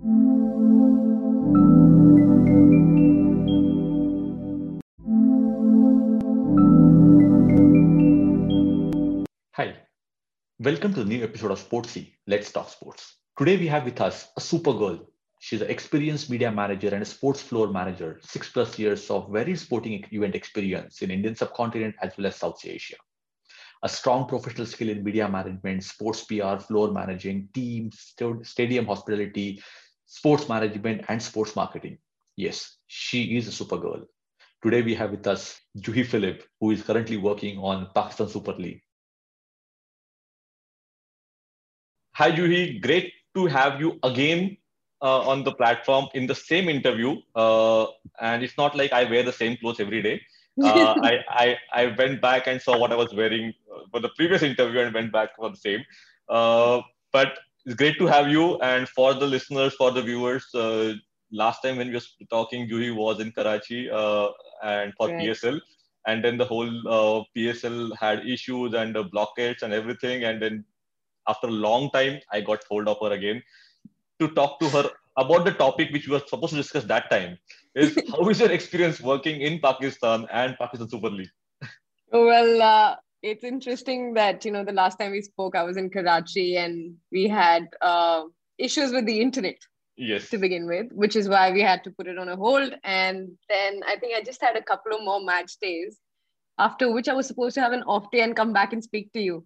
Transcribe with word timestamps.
Hi, 0.00 0.06
welcome 10.58 10.94
to 10.94 11.00
the 11.00 11.04
new 11.04 11.22
episode 11.22 11.50
of 11.50 11.60
Sportsy. 11.60 12.14
Let's 12.26 12.50
talk 12.50 12.70
sports. 12.70 13.16
Today 13.36 13.58
we 13.58 13.66
have 13.66 13.84
with 13.84 14.00
us 14.00 14.28
a 14.38 14.40
super 14.40 14.72
girl. 14.72 15.06
She's 15.38 15.60
an 15.60 15.68
experienced 15.68 16.30
media 16.30 16.50
manager 16.50 16.88
and 16.94 17.02
a 17.02 17.04
sports 17.04 17.42
floor 17.42 17.68
manager, 17.68 18.20
six 18.22 18.48
plus 18.48 18.78
years 18.78 19.10
of 19.10 19.30
very 19.30 19.54
sporting 19.54 20.02
event 20.12 20.34
experience 20.34 21.02
in 21.02 21.10
Indian 21.10 21.36
subcontinent 21.36 21.94
as 22.00 22.16
well 22.16 22.28
as 22.28 22.36
South 22.36 22.64
Asia. 22.64 22.96
A 23.82 23.88
strong 23.88 24.26
professional 24.26 24.66
skill 24.66 24.88
in 24.88 25.04
media 25.04 25.28
management, 25.28 25.84
sports 25.84 26.24
PR, 26.24 26.56
floor 26.58 26.90
managing, 26.90 27.48
teams, 27.52 28.14
stadium 28.42 28.86
hospitality, 28.86 29.62
sports 30.10 30.48
management, 30.48 31.04
and 31.08 31.22
sports 31.22 31.54
marketing. 31.54 31.96
Yes, 32.36 32.76
she 32.88 33.36
is 33.36 33.46
a 33.46 33.52
super 33.52 33.78
girl. 33.78 34.04
Today 34.62 34.82
we 34.82 34.94
have 34.96 35.12
with 35.12 35.26
us 35.26 35.60
Juhi 35.78 36.04
Philip, 36.04 36.42
who 36.60 36.72
is 36.72 36.82
currently 36.82 37.16
working 37.16 37.58
on 37.58 37.88
Pakistan 37.94 38.28
Super 38.28 38.52
League. 38.54 38.82
Hi, 42.14 42.32
Juhi. 42.32 42.82
Great 42.82 43.12
to 43.36 43.46
have 43.46 43.80
you 43.80 44.00
again 44.02 44.56
uh, 45.00 45.20
on 45.20 45.44
the 45.44 45.52
platform 45.52 46.08
in 46.12 46.26
the 46.26 46.34
same 46.34 46.68
interview. 46.68 47.14
Uh, 47.36 47.86
and 48.20 48.42
it's 48.42 48.58
not 48.58 48.76
like 48.76 48.92
I 48.92 49.04
wear 49.04 49.22
the 49.22 49.32
same 49.32 49.56
clothes 49.58 49.78
every 49.78 50.02
day. 50.02 50.20
Uh, 50.60 50.96
I, 51.10 51.12
I, 51.30 51.56
I 51.72 51.94
went 51.96 52.20
back 52.20 52.48
and 52.48 52.60
saw 52.60 52.76
what 52.76 52.90
I 52.90 52.96
was 52.96 53.14
wearing 53.14 53.54
for 53.92 54.00
the 54.00 54.10
previous 54.16 54.42
interview 54.42 54.80
and 54.80 54.92
went 54.92 55.12
back 55.12 55.36
for 55.36 55.50
the 55.50 55.56
same. 55.56 55.84
Uh, 56.28 56.80
but 57.12 57.38
it's 57.66 57.74
great 57.74 57.98
to 57.98 58.06
have 58.06 58.28
you. 58.28 58.58
And 58.58 58.88
for 58.88 59.14
the 59.14 59.26
listeners, 59.26 59.74
for 59.74 59.90
the 59.90 60.02
viewers, 60.02 60.46
uh, 60.54 60.94
last 61.32 61.62
time 61.62 61.76
when 61.76 61.88
we 61.88 61.94
were 61.94 62.26
talking, 62.30 62.68
Juhi 62.68 62.94
was 62.94 63.20
in 63.20 63.32
Karachi 63.32 63.90
uh, 63.90 64.28
and 64.62 64.92
for 64.96 65.08
right. 65.08 65.20
PSL. 65.20 65.60
And 66.06 66.24
then 66.24 66.38
the 66.38 66.46
whole 66.46 66.70
uh, 66.88 67.24
PSL 67.36 67.96
had 67.96 68.26
issues 68.26 68.74
and 68.74 68.96
uh, 68.96 69.02
blockades 69.02 69.62
and 69.62 69.72
everything. 69.72 70.24
And 70.24 70.40
then 70.40 70.64
after 71.28 71.48
a 71.48 71.50
long 71.50 71.90
time, 71.90 72.20
I 72.32 72.40
got 72.40 72.64
hold 72.68 72.88
of 72.88 72.96
her 73.02 73.12
again 73.12 73.42
to 74.18 74.28
talk 74.28 74.58
to 74.60 74.68
her 74.70 74.90
about 75.16 75.44
the 75.44 75.52
topic 75.52 75.90
which 75.92 76.06
we 76.06 76.14
were 76.14 76.22
supposed 76.26 76.52
to 76.52 76.56
discuss 76.56 76.84
that 76.84 77.10
time. 77.10 77.38
Is 77.74 77.98
how 78.10 78.28
is 78.28 78.40
your 78.40 78.50
experience 78.50 79.00
working 79.00 79.42
in 79.42 79.60
Pakistan 79.60 80.26
and 80.32 80.56
Pakistan 80.58 80.88
Super 80.88 81.10
League? 81.10 81.30
Well, 82.12 82.62
uh, 82.62 82.96
it's 83.22 83.44
interesting 83.44 84.14
that 84.14 84.44
you 84.44 84.52
know 84.52 84.64
the 84.64 84.72
last 84.72 84.98
time 84.98 85.12
we 85.12 85.22
spoke, 85.22 85.56
I 85.56 85.62
was 85.62 85.76
in 85.76 85.90
Karachi 85.90 86.56
and 86.56 86.96
we 87.12 87.28
had 87.28 87.68
uh, 87.80 88.24
issues 88.58 88.92
with 88.92 89.06
the 89.06 89.20
internet 89.20 89.56
yes. 90.00 90.30
to 90.30 90.38
begin 90.38 90.66
with 90.66 90.86
which 90.92 91.16
is 91.16 91.28
why 91.28 91.52
we 91.52 91.60
had 91.60 91.84
to 91.84 91.90
put 91.90 92.06
it 92.06 92.18
on 92.18 92.28
a 92.28 92.36
hold. 92.36 92.74
And 92.84 93.30
then 93.48 93.80
i 93.86 93.96
think 93.96 94.16
i 94.16 94.22
just 94.22 94.42
had 94.42 94.56
a 94.56 94.62
couple 94.62 94.92
of 94.92 95.04
more 95.04 95.22
match 95.22 95.52
days 95.60 95.98
after 96.58 96.92
which 96.92 97.08
i 97.08 97.14
was 97.14 97.26
supposed 97.26 97.54
to 97.54 97.60
have 97.60 97.72
an 97.72 97.82
off 97.82 98.10
day 98.10 98.20
and 98.20 98.36
come 98.36 98.52
back 98.52 98.72
and 98.72 98.82
speak 98.82 99.12
to 99.12 99.20
you. 99.20 99.44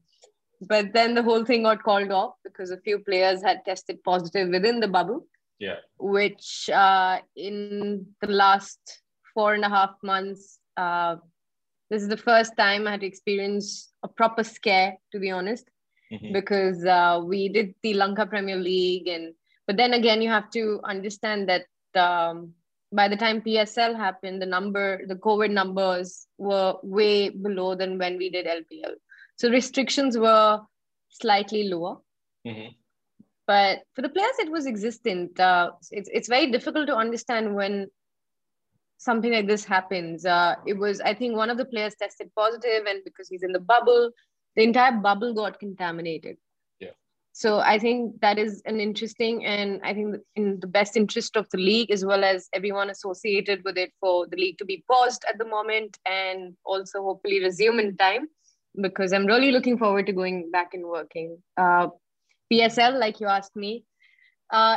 But 0.60 0.92
then 0.94 1.14
the 1.14 1.22
whole 1.22 1.44
thing 1.44 1.64
got 1.64 1.82
called 1.82 2.10
off 2.10 2.34
because 2.44 2.70
a 2.70 2.80
few 2.80 2.98
players 3.00 3.42
had 3.42 3.64
tested 3.64 4.02
positive 4.04 4.48
within 4.48 4.80
the 4.80 4.88
bubble. 4.88 5.26
Yeah. 5.58 5.76
Which 5.98 6.70
uh, 6.72 7.18
in 7.36 8.06
the 8.20 8.28
last 8.28 8.78
four 9.34 9.54
and 9.54 9.64
a 9.64 9.68
half 9.68 9.90
months 10.02 10.58
uh, 10.76 11.16
this 11.94 12.02
is 12.02 12.12
the 12.16 12.24
first 12.30 12.56
time 12.56 12.86
i 12.86 12.92
had 12.92 13.00
to 13.00 13.06
experience 13.06 13.92
a 14.02 14.08
proper 14.08 14.44
scare 14.44 14.90
to 15.12 15.18
be 15.18 15.30
honest 15.30 15.70
mm-hmm. 16.12 16.32
because 16.32 16.84
uh, 16.84 17.20
we 17.32 17.48
did 17.48 17.74
the 17.82 17.94
lanka 17.94 18.26
premier 18.26 18.56
league 18.56 19.08
and 19.08 19.34
but 19.66 19.76
then 19.76 19.94
again, 19.94 20.20
you 20.20 20.28
have 20.28 20.50
to 20.50 20.80
understand 20.84 21.48
that 21.48 21.66
um, 21.98 22.52
by 22.92 23.08
the 23.08 23.16
time 23.16 23.40
PSL 23.40 23.96
happened, 23.96 24.42
the 24.42 24.46
number, 24.46 25.00
the 25.06 25.16
COVID 25.16 25.50
numbers 25.50 26.26
were 26.38 26.76
way 26.82 27.30
below 27.30 27.74
than 27.74 27.98
when 27.98 28.18
we 28.18 28.30
did 28.30 28.46
LPL. 28.46 28.94
So 29.36 29.50
restrictions 29.50 30.18
were 30.18 30.60
slightly 31.08 31.68
lower. 31.68 31.98
Mm-hmm. 32.46 32.72
But 33.46 33.80
for 33.94 34.02
the 34.02 34.08
players, 34.08 34.38
it 34.38 34.50
was 34.50 34.66
existent. 34.66 35.38
Uh, 35.38 35.72
it's, 35.90 36.08
it's 36.12 36.28
very 36.28 36.50
difficult 36.50 36.86
to 36.88 36.96
understand 36.96 37.54
when 37.54 37.88
something 39.04 39.32
like 39.32 39.46
this 39.46 39.64
happens. 39.64 40.24
Uh, 40.24 40.54
it 40.66 40.78
was, 40.78 41.00
I 41.00 41.14
think, 41.14 41.36
one 41.36 41.50
of 41.50 41.58
the 41.58 41.64
players 41.64 41.94
tested 41.94 42.30
positive, 42.36 42.86
and 42.88 43.02
because 43.04 43.28
he's 43.28 43.42
in 43.42 43.52
the 43.52 43.60
bubble, 43.60 44.10
the 44.56 44.62
entire 44.62 44.92
bubble 44.92 45.34
got 45.34 45.58
contaminated 45.58 46.36
Yeah. 46.80 46.92
so 47.32 47.58
i 47.58 47.78
think 47.78 48.20
that 48.20 48.38
is 48.38 48.62
an 48.66 48.80
interesting 48.80 49.44
and 49.44 49.80
i 49.82 49.94
think 49.94 50.16
in 50.36 50.60
the 50.60 50.66
best 50.66 50.96
interest 50.96 51.36
of 51.36 51.48
the 51.50 51.58
league 51.58 51.90
as 51.90 52.04
well 52.04 52.24
as 52.24 52.48
everyone 52.52 52.90
associated 52.90 53.62
with 53.64 53.76
it 53.76 53.92
for 54.00 54.26
the 54.26 54.36
league 54.36 54.58
to 54.58 54.64
be 54.64 54.84
paused 54.88 55.24
at 55.28 55.38
the 55.38 55.44
moment 55.44 55.98
and 56.06 56.56
also 56.64 57.02
hopefully 57.02 57.42
resume 57.42 57.78
in 57.80 57.96
time 57.96 58.28
because 58.80 59.12
i'm 59.12 59.26
really 59.26 59.52
looking 59.52 59.78
forward 59.78 60.06
to 60.06 60.12
going 60.12 60.50
back 60.50 60.74
and 60.74 60.84
working 60.84 61.36
uh, 61.56 61.88
psl 62.52 62.98
like 62.98 63.20
you 63.20 63.26
asked 63.26 63.56
me 63.56 63.84
uh, 64.50 64.76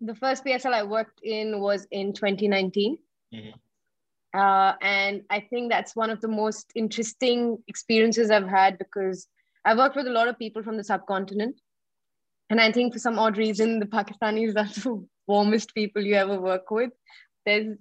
the 0.00 0.14
first 0.14 0.44
psl 0.44 0.72
i 0.72 0.82
worked 0.82 1.20
in 1.22 1.60
was 1.60 1.86
in 1.90 2.12
2019 2.12 2.98
mm-hmm. 3.34 3.50
Uh, 4.34 4.72
and 4.82 5.22
i 5.30 5.40
think 5.40 5.70
that's 5.70 5.96
one 5.96 6.10
of 6.10 6.20
the 6.20 6.28
most 6.28 6.72
interesting 6.74 7.58
experiences 7.68 8.30
i've 8.30 8.48
had 8.48 8.78
because 8.78 9.28
i 9.64 9.74
worked 9.74 9.96
with 9.96 10.06
a 10.06 10.18
lot 10.18 10.28
of 10.28 10.38
people 10.38 10.62
from 10.62 10.76
the 10.76 10.84
subcontinent 10.84 11.60
and 12.50 12.60
I 12.60 12.70
think 12.72 12.92
for 12.92 12.98
some 12.98 13.18
odd 13.18 13.36
reason, 13.36 13.80
the 13.80 13.86
Pakistanis 13.86 14.56
are 14.56 14.64
the 14.80 15.06
warmest 15.26 15.74
people 15.74 16.02
you 16.02 16.14
ever 16.14 16.40
work 16.40 16.70
with. 16.70 16.90
There's 17.44 17.76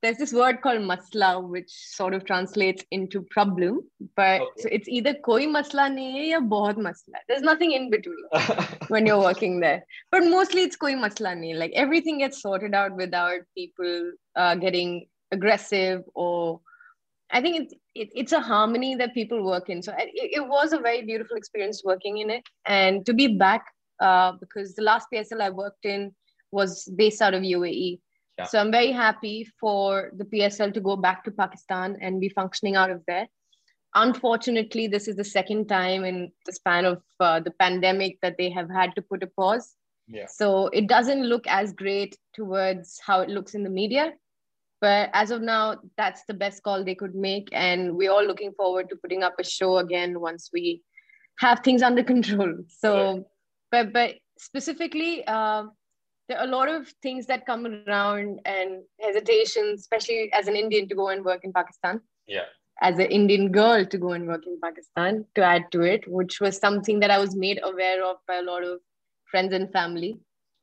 there's 0.00 0.16
this 0.16 0.32
word 0.32 0.60
called 0.62 0.78
masla, 0.78 1.42
which 1.42 1.70
sort 1.70 2.14
of 2.14 2.24
translates 2.24 2.84
into 2.92 3.20
problem, 3.32 3.80
but 4.14 4.42
okay. 4.42 4.50
so 4.58 4.68
it's 4.70 4.86
either 4.86 5.12
koi 5.12 5.46
masla 5.46 5.86
nahi 5.94 6.28
ya 6.28 6.38
bahut 6.38 6.76
masla. 6.76 7.18
There's 7.28 7.42
nothing 7.42 7.72
in 7.72 7.90
between 7.90 8.16
when 8.88 9.06
you're 9.06 9.18
working 9.20 9.58
there. 9.58 9.84
But 10.12 10.22
mostly 10.22 10.62
it's 10.62 10.76
koi 10.76 10.92
masla 10.92 11.34
nahi. 11.40 11.56
Like 11.56 11.72
everything 11.74 12.18
gets 12.18 12.40
sorted 12.40 12.74
out 12.74 12.94
without 12.94 13.40
people 13.56 14.12
uh, 14.36 14.54
getting 14.54 15.06
aggressive 15.30 16.02
or 16.14 16.60
I 17.30 17.42
think 17.42 17.60
it's 17.60 17.74
it, 17.94 18.08
it's 18.14 18.32
a 18.32 18.40
harmony 18.40 18.94
that 18.94 19.14
people 19.14 19.44
work 19.44 19.68
in. 19.68 19.82
So 19.82 19.92
it, 19.98 20.10
it 20.14 20.48
was 20.48 20.72
a 20.72 20.78
very 20.78 21.02
beautiful 21.02 21.36
experience 21.36 21.82
working 21.84 22.18
in 22.18 22.30
it, 22.30 22.42
and 22.66 23.04
to 23.06 23.12
be 23.12 23.36
back 23.36 23.64
uh, 24.00 24.32
because 24.40 24.74
the 24.74 24.82
last 24.82 25.08
PSL 25.12 25.40
I 25.40 25.50
worked 25.50 25.84
in 25.84 26.14
was 26.52 26.88
based 26.96 27.20
out 27.20 27.34
of 27.34 27.42
UAE. 27.42 28.00
Yeah. 28.38 28.44
So 28.44 28.60
I'm 28.60 28.70
very 28.70 28.92
happy 28.92 29.48
for 29.60 30.12
the 30.16 30.24
PSL 30.24 30.72
to 30.74 30.80
go 30.80 30.96
back 30.96 31.24
to 31.24 31.30
Pakistan 31.30 31.98
and 32.00 32.20
be 32.20 32.28
functioning 32.28 32.76
out 32.76 32.90
of 32.90 33.02
there. 33.06 33.26
Unfortunately, 33.94 34.86
this 34.86 35.08
is 35.08 35.16
the 35.16 35.24
second 35.24 35.68
time 35.68 36.04
in 36.04 36.30
the 36.46 36.52
span 36.52 36.84
of 36.84 37.02
uh, 37.20 37.40
the 37.40 37.50
pandemic 37.50 38.18
that 38.22 38.36
they 38.38 38.48
have 38.50 38.70
had 38.70 38.94
to 38.94 39.02
put 39.02 39.22
a 39.22 39.26
pause. 39.26 39.74
Yeah. 40.06 40.26
So 40.28 40.68
it 40.68 40.86
doesn't 40.86 41.24
look 41.24 41.46
as 41.48 41.72
great 41.72 42.16
towards 42.32 43.00
how 43.04 43.20
it 43.20 43.28
looks 43.28 43.54
in 43.54 43.64
the 43.64 43.70
media. 43.70 44.12
But 44.80 45.10
as 45.12 45.30
of 45.30 45.42
now, 45.42 45.78
that's 45.96 46.22
the 46.28 46.34
best 46.34 46.62
call 46.62 46.84
they 46.84 46.94
could 46.94 47.14
make. 47.14 47.48
And 47.52 47.96
we're 47.96 48.12
all 48.12 48.24
looking 48.24 48.52
forward 48.52 48.88
to 48.90 48.96
putting 48.96 49.22
up 49.22 49.34
a 49.38 49.44
show 49.44 49.78
again 49.78 50.20
once 50.20 50.50
we 50.52 50.82
have 51.40 51.60
things 51.60 51.82
under 51.82 52.04
control. 52.04 52.54
So 52.68 53.14
right 53.14 53.24
but 53.70 53.92
but 53.92 54.14
specifically 54.38 55.24
uh, 55.26 55.64
there 56.28 56.38
are 56.38 56.44
a 56.44 56.50
lot 56.50 56.68
of 56.68 56.88
things 57.02 57.26
that 57.26 57.46
come 57.46 57.66
around 57.66 58.40
and 58.44 58.82
hesitation 59.00 59.74
especially 59.76 60.30
as 60.32 60.48
an 60.48 60.56
indian 60.56 60.88
to 60.88 60.94
go 60.94 61.08
and 61.08 61.24
work 61.24 61.44
in 61.44 61.52
pakistan 61.52 62.00
yeah 62.26 62.48
as 62.80 62.98
an 62.98 63.06
indian 63.06 63.50
girl 63.50 63.84
to 63.84 63.98
go 63.98 64.12
and 64.12 64.26
work 64.26 64.46
in 64.46 64.58
pakistan 64.60 65.24
to 65.34 65.42
add 65.42 65.64
to 65.72 65.82
it 65.82 66.06
which 66.08 66.40
was 66.40 66.56
something 66.56 67.00
that 67.00 67.10
i 67.10 67.18
was 67.18 67.34
made 67.34 67.60
aware 67.62 68.04
of 68.04 68.16
by 68.26 68.36
a 68.36 68.42
lot 68.42 68.62
of 68.62 68.78
friends 69.30 69.52
and 69.52 69.72
family 69.72 70.16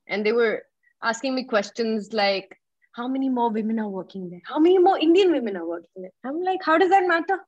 and 0.08 0.26
they 0.26 0.32
were 0.32 0.64
asking 1.04 1.36
me 1.36 1.44
questions 1.44 2.14
like 2.14 2.58
how 2.96 3.08
many 3.08 3.30
more 3.30 3.50
women 3.50 3.80
are 3.80 3.90
working 3.90 4.30
there 4.30 4.42
how 4.46 4.60
many 4.60 4.78
more 4.78 4.98
indian 5.00 5.32
women 5.32 5.58
are 5.58 5.68
working 5.68 6.02
there 6.04 6.16
i'm 6.24 6.42
like 6.42 6.64
how 6.64 6.78
does 6.78 6.90
that 6.90 7.08
matter 7.08 7.40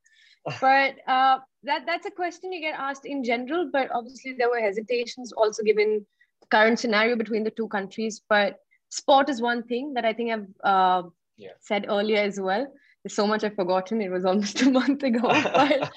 but 0.62 0.96
uh, 1.08 1.40
that 1.64 1.86
that's 1.86 2.06
a 2.06 2.12
question 2.12 2.54
you 2.54 2.62
get 2.62 2.80
asked 2.80 3.06
in 3.06 3.24
general. 3.24 3.70
But 3.72 3.90
obviously, 3.94 4.34
there 4.38 4.50
were 4.50 4.60
hesitations 4.60 5.32
also 5.34 5.64
given 5.64 6.06
the 6.42 6.48
current 6.48 6.80
scenario 6.80 7.16
between 7.16 7.44
the 7.44 7.52
two 7.52 7.68
countries. 7.68 8.22
But 8.30 8.58
sport 8.90 9.30
is 9.30 9.42
one 9.42 9.64
thing 9.64 9.94
that 9.96 10.06
I 10.06 10.14
think 10.14 10.32
I've 10.32 10.48
uh, 10.64 11.04
yeah. 11.38 11.50
said 11.60 11.86
earlier 11.90 12.22
as 12.22 12.40
well. 12.40 12.66
There's 13.04 13.16
so 13.16 13.28
much 13.28 13.44
I've 13.44 13.56
forgotten. 13.56 14.02
It 14.02 14.10
was 14.10 14.26
almost 14.26 14.62
a 14.70 14.72
month 14.72 15.04
ago. 15.04 15.22
but 15.54 15.92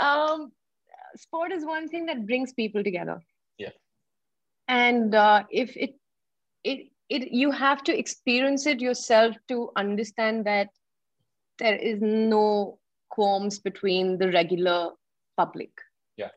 um, 0.00 0.52
sport 1.16 1.52
is 1.52 1.64
one 1.64 1.88
thing 1.88 2.06
that 2.06 2.26
brings 2.26 2.52
people 2.52 2.84
together. 2.84 3.20
Yeah. 3.58 3.70
And 4.68 5.14
uh, 5.14 5.44
if 5.50 5.76
it 5.76 5.94
it 6.64 6.88
it 7.08 7.32
you 7.32 7.50
have 7.50 7.82
to 7.84 7.96
experience 7.96 8.66
it 8.66 8.80
yourself 8.80 9.36
to 9.48 9.70
understand 9.76 10.44
that 10.46 10.68
there 11.58 11.76
is 11.76 12.00
no 12.00 12.78
qualms 13.10 13.58
between 13.58 14.18
the 14.18 14.30
regular 14.32 14.90
public. 15.36 15.70
Yeah. 16.16 16.30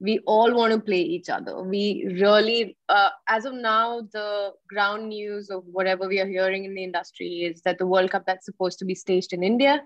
we 0.00 0.18
all 0.26 0.54
want 0.54 0.72
to 0.72 0.80
play 0.80 1.00
each 1.00 1.28
other. 1.30 1.62
We 1.62 2.06
really, 2.20 2.76
uh, 2.88 3.10
as 3.28 3.44
of 3.44 3.54
now, 3.54 4.02
the 4.12 4.52
ground 4.68 5.08
news 5.08 5.48
of 5.50 5.64
whatever 5.66 6.06
we 6.06 6.20
are 6.20 6.26
hearing 6.26 6.64
in 6.64 6.74
the 6.74 6.84
industry 6.84 7.44
is 7.44 7.62
that 7.62 7.78
the 7.78 7.86
World 7.86 8.10
Cup 8.10 8.24
that's 8.26 8.44
supposed 8.44 8.78
to 8.80 8.84
be 8.84 8.94
staged 8.94 9.32
in 9.32 9.42
India, 9.42 9.82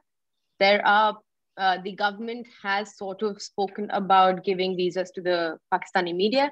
there 0.59 0.85
are 0.87 1.19
uh, 1.57 1.79
the 1.85 1.93
government 1.93 2.47
has 2.63 2.97
sort 2.97 3.23
of 3.23 3.41
spoken 3.41 3.89
about 3.91 4.45
giving 4.45 4.77
visas 4.77 5.11
to 5.13 5.21
the 5.21 5.59
Pakistani 5.73 6.15
media 6.15 6.51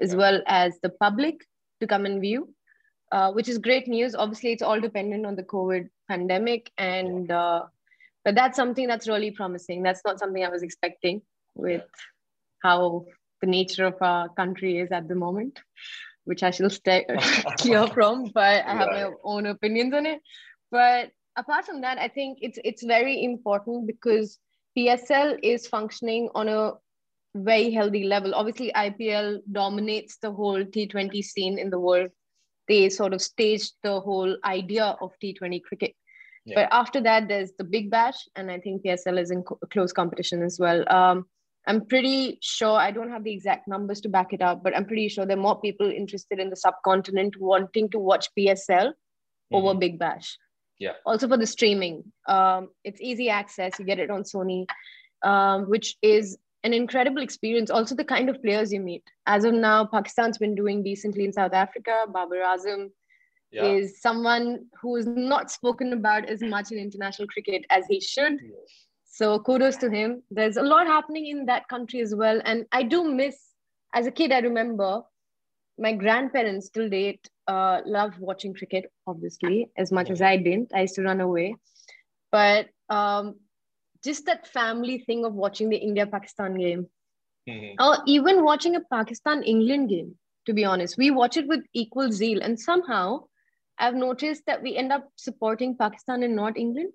as 0.00 0.12
yeah. 0.12 0.18
well 0.18 0.42
as 0.46 0.78
the 0.82 0.90
public 0.90 1.46
to 1.80 1.86
come 1.86 2.04
and 2.04 2.20
view, 2.20 2.52
uh, 3.12 3.32
which 3.32 3.48
is 3.48 3.58
great 3.58 3.88
news. 3.88 4.14
Obviously, 4.14 4.52
it's 4.52 4.62
all 4.62 4.80
dependent 4.80 5.26
on 5.26 5.36
the 5.36 5.42
COVID 5.42 5.88
pandemic, 6.08 6.70
and 6.78 7.30
uh, 7.30 7.64
but 8.24 8.34
that's 8.34 8.56
something 8.56 8.86
that's 8.86 9.08
really 9.08 9.30
promising. 9.30 9.82
That's 9.82 10.02
not 10.04 10.18
something 10.18 10.44
I 10.44 10.48
was 10.48 10.62
expecting 10.62 11.22
with 11.54 11.82
how 12.62 13.06
the 13.40 13.46
nature 13.46 13.86
of 13.86 13.96
our 14.00 14.28
country 14.28 14.78
is 14.78 14.92
at 14.92 15.08
the 15.08 15.14
moment, 15.14 15.58
which 16.24 16.42
I 16.42 16.50
shall 16.50 16.70
stay 16.70 17.06
clear 17.58 17.86
from, 17.94 18.30
but 18.34 18.64
I 18.64 18.74
have 18.74 18.88
yeah. 18.92 19.08
my 19.08 19.10
own 19.24 19.46
opinions 19.46 19.94
on 19.94 20.06
it. 20.06 20.20
But 20.70 21.10
apart 21.36 21.64
from 21.64 21.80
that, 21.80 21.98
I 21.98 22.08
think 22.08 22.38
it's 22.42 22.58
it's 22.64 22.84
very 22.84 23.24
important 23.24 23.86
because 23.86 24.38
PSL 24.76 25.38
is 25.42 25.66
functioning 25.66 26.28
on 26.34 26.48
a 26.48 26.72
very 27.34 27.70
healthy 27.70 28.04
level. 28.04 28.34
Obviously, 28.34 28.72
IPL 28.74 29.40
dominates 29.50 30.18
the 30.18 30.32
whole 30.32 30.64
T20 30.64 31.22
scene 31.22 31.58
in 31.58 31.70
the 31.70 31.78
world. 31.78 32.10
They 32.68 32.88
sort 32.88 33.14
of 33.14 33.22
staged 33.22 33.74
the 33.82 34.00
whole 34.00 34.36
idea 34.44 34.96
of 35.00 35.12
T20 35.22 35.62
cricket. 35.62 35.94
Yeah. 36.44 36.62
But 36.62 36.68
after 36.72 37.00
that, 37.02 37.28
there's 37.28 37.52
the 37.58 37.64
Big 37.64 37.90
Bash, 37.90 38.28
and 38.36 38.50
I 38.50 38.58
think 38.58 38.84
PSL 38.84 39.20
is 39.20 39.30
in 39.30 39.42
co- 39.42 39.58
close 39.70 39.92
competition 39.92 40.42
as 40.42 40.58
well. 40.58 40.84
Um, 40.92 41.26
I'm 41.66 41.84
pretty 41.86 42.38
sure, 42.40 42.78
I 42.78 42.90
don't 42.90 43.10
have 43.10 43.24
the 43.24 43.32
exact 43.32 43.68
numbers 43.68 44.00
to 44.02 44.08
back 44.08 44.32
it 44.32 44.40
up, 44.40 44.62
but 44.62 44.74
I'm 44.74 44.86
pretty 44.86 45.08
sure 45.08 45.26
there 45.26 45.36
are 45.36 45.40
more 45.40 45.60
people 45.60 45.90
interested 45.90 46.38
in 46.38 46.48
the 46.48 46.56
subcontinent 46.56 47.38
wanting 47.38 47.90
to 47.90 47.98
watch 47.98 48.28
PSL 48.38 48.68
mm-hmm. 48.68 49.54
over 49.54 49.78
Big 49.78 49.98
Bash. 49.98 50.38
Yeah. 50.78 50.92
Also 51.04 51.28
for 51.28 51.36
the 51.36 51.46
streaming, 51.46 52.04
um, 52.26 52.70
it's 52.84 53.00
easy 53.00 53.28
access. 53.28 53.78
You 53.78 53.84
get 53.84 53.98
it 53.98 54.10
on 54.10 54.22
Sony, 54.22 54.66
um, 55.22 55.64
which 55.64 55.96
is 56.00 56.38
an 56.62 56.74
incredible 56.74 57.22
experience. 57.22 57.70
Also, 57.70 57.94
the 57.94 58.04
kind 58.04 58.28
of 58.28 58.42
players 58.42 58.72
you 58.72 58.80
meet. 58.80 59.02
As 59.26 59.44
of 59.44 59.54
now, 59.54 59.84
Pakistan's 59.84 60.38
been 60.38 60.54
doing 60.54 60.82
decently 60.82 61.24
in 61.24 61.32
South 61.32 61.52
Africa. 61.52 62.04
Babar 62.06 62.38
Azam 62.38 62.90
yeah. 63.50 63.64
is 63.64 64.00
someone 64.00 64.66
who 64.80 64.96
is 64.96 65.06
not 65.06 65.50
spoken 65.50 65.92
about 65.92 66.28
as 66.28 66.42
much 66.42 66.70
in 66.72 66.78
international 66.78 67.28
cricket 67.28 67.64
as 67.70 67.84
he 67.88 68.00
should. 68.00 68.38
So 69.06 69.38
kudos 69.40 69.76
to 69.78 69.90
him. 69.90 70.22
There's 70.30 70.56
a 70.56 70.62
lot 70.62 70.86
happening 70.86 71.26
in 71.26 71.46
that 71.46 71.68
country 71.68 72.00
as 72.00 72.14
well. 72.14 72.40
And 72.44 72.66
I 72.72 72.82
do 72.82 73.04
miss, 73.04 73.36
as 73.94 74.06
a 74.06 74.10
kid, 74.10 74.32
I 74.32 74.38
remember 74.38 75.02
my 75.78 75.92
grandparents 75.92 76.68
till 76.68 76.88
date 76.88 77.28
uh, 77.48 77.80
loved 77.86 78.18
watching 78.18 78.54
cricket, 78.54 78.92
obviously, 79.06 79.70
as 79.76 79.90
much 79.90 80.10
as 80.10 80.22
I 80.22 80.36
didn't. 80.36 80.72
I 80.74 80.82
used 80.82 80.94
to 80.96 81.02
run 81.02 81.20
away. 81.20 81.56
But 82.30 82.68
um, 82.88 83.36
just 84.04 84.26
that 84.26 84.46
family 84.46 84.98
thing 84.98 85.24
of 85.24 85.34
watching 85.34 85.68
the 85.68 85.76
India 85.76 86.06
Pakistan 86.06 86.54
game, 86.54 86.86
mm-hmm. 87.48 87.82
or 87.82 87.98
even 88.06 88.44
watching 88.44 88.76
a 88.76 88.80
Pakistan 88.92 89.42
England 89.42 89.90
game, 89.90 90.14
to 90.46 90.52
be 90.52 90.64
honest, 90.64 90.96
we 90.98 91.10
watch 91.10 91.36
it 91.36 91.46
with 91.46 91.60
equal 91.74 92.10
zeal. 92.10 92.40
And 92.42 92.58
somehow 92.58 93.24
I've 93.78 93.94
noticed 93.94 94.44
that 94.46 94.62
we 94.62 94.76
end 94.76 94.92
up 94.92 95.08
supporting 95.16 95.76
Pakistan 95.76 96.22
and 96.22 96.36
not 96.36 96.56
England. 96.56 96.92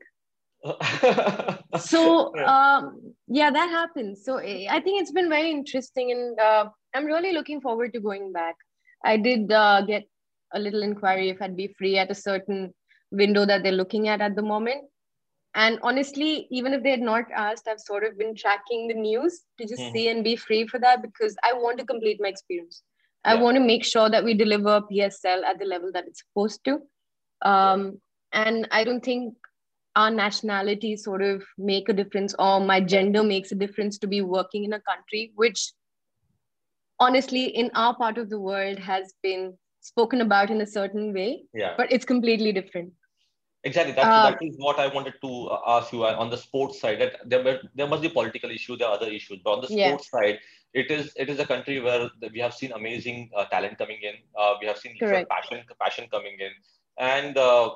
so 1.79 2.35
um, 2.37 3.13
yeah 3.27 3.51
that 3.51 3.69
happens 3.69 4.23
so 4.25 4.39
i 4.39 4.79
think 4.79 4.99
it's 4.99 5.11
been 5.11 5.29
very 5.29 5.51
interesting 5.51 6.11
and 6.11 6.39
uh, 6.39 6.65
i'm 6.95 7.05
really 7.05 7.33
looking 7.33 7.61
forward 7.61 7.93
to 7.93 7.99
going 7.99 8.31
back 8.31 8.55
i 9.03 9.15
did 9.15 9.51
uh, 9.51 9.81
get 9.81 10.05
a 10.53 10.59
little 10.59 10.81
inquiry 10.81 11.29
if 11.29 11.39
i'd 11.41 11.55
be 11.55 11.67
free 11.77 11.99
at 11.99 12.09
a 12.09 12.15
certain 12.15 12.73
window 13.11 13.45
that 13.45 13.61
they're 13.61 13.79
looking 13.83 14.07
at 14.07 14.21
at 14.21 14.35
the 14.35 14.41
moment 14.41 14.83
and 15.55 15.79
honestly 15.81 16.47
even 16.51 16.73
if 16.73 16.83
they 16.83 16.91
had 16.91 17.01
not 17.01 17.25
asked 17.33 17.67
i've 17.67 17.79
sort 17.79 18.03
of 18.03 18.17
been 18.17 18.35
tracking 18.35 18.87
the 18.87 18.93
news 18.93 19.41
to 19.57 19.65
just 19.65 19.81
mm-hmm. 19.81 19.93
see 19.93 20.09
and 20.09 20.23
be 20.23 20.35
free 20.35 20.67
for 20.67 20.79
that 20.79 21.01
because 21.01 21.35
i 21.43 21.53
want 21.53 21.79
to 21.79 21.85
complete 21.85 22.19
my 22.21 22.27
experience 22.27 22.83
yeah. 23.25 23.31
i 23.31 23.35
want 23.35 23.55
to 23.55 23.63
make 23.63 23.83
sure 23.83 24.09
that 24.09 24.23
we 24.23 24.33
deliver 24.33 24.81
psl 24.91 25.43
at 25.43 25.57
the 25.59 25.65
level 25.65 25.91
that 25.91 26.05
it's 26.07 26.23
supposed 26.23 26.63
to 26.65 26.79
um, 27.41 27.99
and 28.33 28.67
i 28.71 28.83
don't 28.83 29.03
think 29.03 29.33
our 29.95 30.11
nationality 30.11 30.97
sort 30.97 31.21
of 31.21 31.43
make 31.57 31.87
a 31.87 31.93
difference 31.93 32.35
or 32.37 32.59
my 32.59 32.81
gender 32.81 33.23
makes 33.23 33.51
a 33.53 33.55
difference 33.55 33.97
to 33.97 34.07
be 34.07 34.21
working 34.21 34.65
in 34.65 34.73
a 34.73 34.81
country 34.81 35.31
which 35.35 35.71
honestly 36.99 37.45
in 37.45 37.71
our 37.75 37.95
part 37.95 38.17
of 38.17 38.29
the 38.29 38.39
world 38.39 38.77
has 38.77 39.13
been 39.23 39.53
spoken 39.79 40.21
about 40.21 40.49
in 40.49 40.61
a 40.61 40.67
certain 40.67 41.13
way 41.13 41.43
yeah 41.53 41.73
but 41.77 41.91
it's 41.91 42.05
completely 42.05 42.51
different 42.51 42.91
exactly 43.65 43.93
that's, 43.93 44.07
uh, 44.07 44.29
that 44.29 44.37
is 44.41 44.55
what 44.57 44.79
i 44.79 44.87
wanted 44.87 45.13
to 45.21 45.47
uh, 45.47 45.59
ask 45.75 45.91
you 45.91 46.03
uh, 46.03 46.15
on 46.17 46.29
the 46.29 46.37
sports 46.37 46.79
side 46.79 46.99
that 47.01 47.17
there, 47.25 47.59
there 47.75 47.87
must 47.87 48.01
be 48.01 48.09
political 48.09 48.49
issue 48.49 48.77
there 48.77 48.87
are 48.87 48.95
other 48.95 49.11
issues 49.19 49.39
but 49.43 49.51
on 49.51 49.61
the 49.61 49.67
sports 49.67 50.09
yeah. 50.13 50.19
side 50.19 50.39
it 50.73 50.91
is 50.91 51.11
it 51.15 51.29
is 51.29 51.39
a 51.39 51.45
country 51.45 51.79
where 51.81 52.09
we 52.33 52.39
have 52.39 52.53
seen 52.53 52.71
amazing 52.73 53.29
uh, 53.35 53.45
talent 53.45 53.77
coming 53.77 53.99
in 54.01 54.15
uh, 54.39 54.53
we 54.61 54.67
have 54.67 54.77
seen 54.77 54.95
passion 55.29 55.63
passion 55.81 56.07
coming 56.11 56.37
in 56.39 56.51
and 56.97 57.37
uh, 57.37 57.69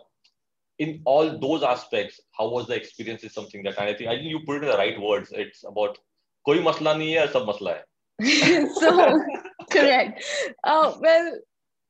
in 0.79 1.01
all 1.05 1.37
those 1.37 1.61
aspects, 1.61 2.21
how 2.31 2.49
was 2.49 2.67
the 2.67 2.75
experience 2.75 3.23
is 3.23 3.33
something 3.33 3.61
that 3.63 3.79
I 3.79 3.93
think 3.93 4.09
I 4.09 4.15
think 4.15 4.29
you 4.29 4.39
put 4.45 4.57
it 4.57 4.63
in 4.63 4.69
the 4.69 4.77
right 4.77 4.99
words. 4.99 5.31
It's 5.33 5.63
about 5.65 5.99
koi 6.45 6.59
masla 6.59 6.95
nahi 6.95 7.19
hai, 7.19 7.27
sab 7.31 7.43
masla 7.43 7.75
hai. 7.75 8.67
so 8.79 9.21
correct. 9.71 10.23
Uh, 10.63 10.93
well, 10.99 11.37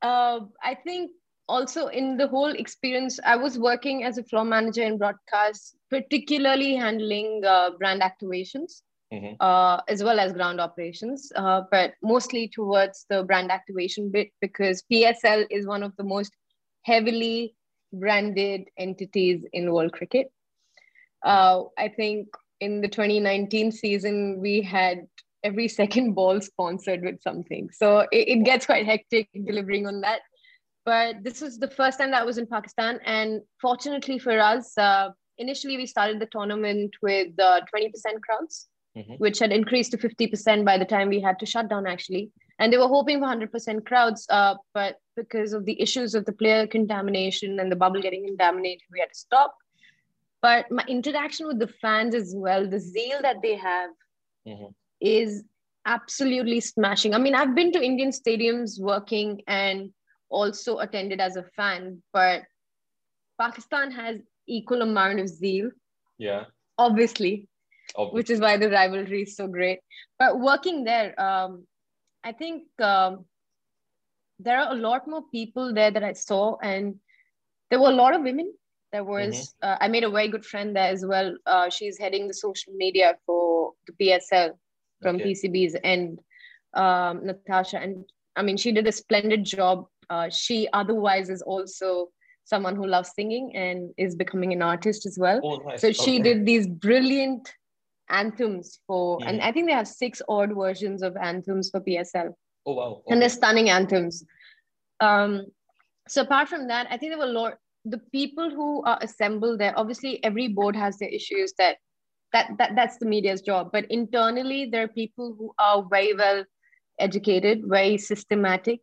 uh, 0.02 0.40
I 0.64 0.76
think 0.76 1.12
also 1.50 1.88
in 1.88 2.16
the 2.16 2.28
whole 2.28 2.52
experience, 2.52 3.20
I 3.26 3.36
was 3.36 3.58
working 3.58 4.04
as 4.04 4.18
a 4.18 4.24
floor 4.24 4.46
manager 4.46 4.84
in 4.84 4.98
broadcast, 4.98 5.76
particularly 5.90 6.76
handling 6.76 7.44
uh, 7.46 7.72
brand 7.72 8.02
activations. 8.02 8.82
Mm-hmm. 9.12 9.38
Uh, 9.40 9.82
as 9.88 10.04
well 10.04 10.20
as 10.20 10.34
ground 10.34 10.62
operations, 10.62 11.32
uh, 11.36 11.64
but 11.72 11.96
mostly 12.04 12.48
towards 12.48 13.08
the 13.10 13.24
brand 13.24 13.52
activation 13.52 14.12
bit 14.12 14.30
because 14.40 14.84
PSL 14.92 15.48
is 15.50 15.66
one 15.66 15.82
of 15.82 15.96
the 15.98 16.04
most 16.04 16.32
heavily 16.84 17.56
branded 17.92 18.66
entities 18.78 19.44
in 19.52 19.74
world 19.74 19.94
cricket. 19.94 20.32
Uh, 21.26 21.64
I 21.76 21.88
think 21.88 22.28
in 22.62 22.82
the 22.82 22.88
2019 22.88 23.72
season, 23.72 24.40
we 24.40 24.62
had 24.62 25.08
every 25.44 25.68
second 25.82 26.14
ball 26.14 26.42
sponsored 26.42 27.02
with 27.02 27.22
something. 27.22 27.70
So 27.72 28.02
it, 28.12 28.28
it, 28.28 28.44
gets 28.44 28.66
quite 28.66 28.86
hectic 28.86 29.30
delivering 29.34 29.88
on 29.88 30.02
that. 30.02 30.22
But 30.86 31.24
this 31.24 31.42
was 31.42 31.60
the 31.60 31.70
first 31.70 32.00
time 32.00 32.12
that 32.12 32.22
I 32.22 32.26
was 32.26 32.38
in 32.38 32.48
Pakistan. 32.48 33.00
And 33.06 33.42
fortunately 33.62 34.18
for 34.20 34.40
us, 34.40 34.78
uh, 34.78 35.10
initially 35.38 35.78
we 35.78 35.86
started 35.86 36.20
the 36.20 36.26
tournament 36.28 36.96
with 37.02 37.40
uh, 37.40 37.62
20% 37.74 37.92
crowds, 38.22 38.70
mm-hmm. 38.98 39.14
which 39.14 39.40
had 39.40 39.52
increased 39.52 39.92
to 39.92 39.98
50% 39.98 40.66
by 40.66 40.78
the 40.78 40.86
time 40.86 41.10
we 41.10 41.22
had 41.22 41.40
to 41.40 41.46
shut 41.46 41.70
down 41.70 41.86
actually 41.86 42.32
and 42.60 42.72
they 42.72 42.78
were 42.78 42.88
hoping 42.88 43.20
for 43.20 43.26
100% 43.26 43.86
crowds 43.86 44.28
uh, 44.30 44.56
but 44.74 44.98
because 45.16 45.54
of 45.54 45.66
the 45.66 45.82
issues 45.82 46.14
of 46.14 46.26
the 46.26 46.34
player 46.34 46.68
contamination 46.68 47.60
and 47.60 47.72
the 47.72 47.76
bubble 47.76 48.02
getting 48.02 48.26
contaminated 48.26 48.84
we 48.92 49.00
had 49.00 49.10
to 49.10 49.18
stop 49.18 49.56
but 50.42 50.70
my 50.70 50.84
interaction 50.88 51.48
with 51.48 51.60
the 51.60 51.68
fans 51.82 52.14
as 52.14 52.34
well 52.36 52.70
the 52.70 52.80
zeal 52.80 53.20
that 53.22 53.38
they 53.42 53.56
have 53.56 53.90
mm-hmm. 54.48 54.66
is 55.00 55.44
absolutely 55.86 56.60
smashing 56.60 57.14
i 57.16 57.18
mean 57.18 57.34
i've 57.34 57.56
been 57.56 57.72
to 57.72 57.82
indian 57.82 58.12
stadiums 58.12 58.80
working 58.80 59.42
and 59.48 59.90
also 60.30 60.78
attended 60.80 61.20
as 61.20 61.36
a 61.36 61.44
fan 61.56 62.02
but 62.14 62.44
pakistan 63.40 63.92
has 63.92 64.18
equal 64.48 64.82
amount 64.82 65.20
of 65.20 65.28
zeal 65.28 65.70
yeah 66.18 66.44
obviously, 66.78 67.48
obviously. 67.96 68.16
which 68.18 68.30
is 68.30 68.40
why 68.40 68.58
the 68.58 68.70
rivalry 68.70 69.24
is 69.24 69.36
so 69.36 69.48
great 69.48 69.80
but 70.18 70.40
working 70.40 70.84
there 70.84 71.20
um, 71.20 71.66
I 72.24 72.32
think 72.34 72.64
um, 72.82 73.26
there 74.40 74.60
are 74.60 74.72
a 74.72 74.76
lot 74.76 75.08
more 75.08 75.24
people 75.32 75.74
there 75.74 75.92
that 75.92 76.04
I 76.04 76.14
saw, 76.14 76.58
and 76.62 76.96
there 77.70 77.80
were 77.80 77.90
a 77.90 77.96
lot 77.96 78.16
of 78.16 78.22
women. 78.22 78.54
There 78.92 79.04
was, 79.04 79.36
mm-hmm. 79.36 79.70
uh, 79.70 79.78
I 79.80 79.88
made 79.88 80.04
a 80.04 80.10
very 80.10 80.28
good 80.28 80.46
friend 80.46 80.76
there 80.76 80.90
as 80.90 81.06
well. 81.06 81.36
Uh, 81.46 81.70
she's 81.70 81.98
heading 81.98 82.28
the 82.28 82.34
social 82.34 82.74
media 82.74 83.16
for 83.26 83.74
the 83.86 83.94
PSL 83.94 84.52
from 85.02 85.18
okay. 85.18 85.32
PCB's 85.32 85.76
and 85.84 86.20
um, 86.74 87.26
Natasha. 87.26 87.78
And 87.78 88.04
I 88.36 88.42
mean, 88.42 88.58
she 88.58 88.72
did 88.72 88.88
a 88.88 88.92
splendid 88.92 89.46
job. 89.46 89.86
Uh, 90.10 90.30
she 90.30 90.68
otherwise 90.74 91.30
is 91.30 91.42
also 91.42 92.10
someone 92.46 92.76
who 92.76 92.88
loves 92.88 93.12
singing 93.16 93.56
and 93.56 93.92
is 93.98 94.16
becoming 94.16 94.54
an 94.54 94.62
artist 94.62 95.06
as 95.06 95.18
well. 95.20 95.40
Oh, 95.44 95.58
nice. 95.58 95.82
So 95.82 95.92
she 95.92 96.16
okay. 96.16 96.24
did 96.24 96.46
these 96.46 96.68
brilliant 96.68 97.54
anthems 98.10 98.80
for, 98.88 99.20
and 99.26 99.40
I 99.42 99.52
think 99.52 99.68
they 99.68 99.74
have 99.74 99.88
six 99.88 100.22
odd 100.28 100.56
versions 100.56 101.04
of 101.04 101.16
anthems 101.16 101.70
for 101.70 101.80
PSL. 101.82 102.34
Oh 102.66 102.74
wow! 102.74 102.84
Okay. 102.84 103.14
And 103.14 103.22
they're 103.22 103.30
stunning 103.30 103.70
anthems. 103.70 104.24
Um, 105.00 105.46
so 106.08 106.24
apart 106.24 106.50
from 106.50 106.68
that, 106.68 106.88
I 106.90 106.98
think 106.98 107.12
there 107.12 107.20
were 107.20 107.26
a 107.26 107.40
lot. 107.40 107.54
The 107.86 108.02
people 108.12 108.50
who 108.50 108.84
are 108.84 108.98
assembled 109.02 109.60
there, 109.60 109.78
obviously, 109.78 110.22
every 110.24 110.50
board 110.50 110.76
has 110.76 110.98
their 110.98 111.10
issues 111.10 111.54
that 111.58 111.78
that, 112.34 112.52
that 112.58 112.76
that's 112.76 112.98
the 112.98 113.06
media's 113.06 113.42
job. 113.42 113.70
But 113.72 113.86
internally, 113.90 114.70
there 114.72 114.84
are 114.84 114.88
people 114.88 115.36
who 115.38 115.54
are 115.60 115.86
very 115.90 116.14
well 116.14 116.44
educated, 117.00 117.64
very 117.66 117.98
systematic. 117.98 118.82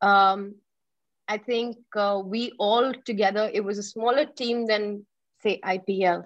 Um, 0.00 0.56
I 1.28 1.38
think 1.38 1.76
uh, 1.94 2.22
we 2.24 2.52
all 2.58 2.92
together, 3.04 3.50
it 3.52 3.62
was 3.62 3.78
a 3.78 3.82
smaller 3.82 4.24
team 4.24 4.66
than 4.66 5.06
say 5.42 5.60
IPL, 5.62 6.24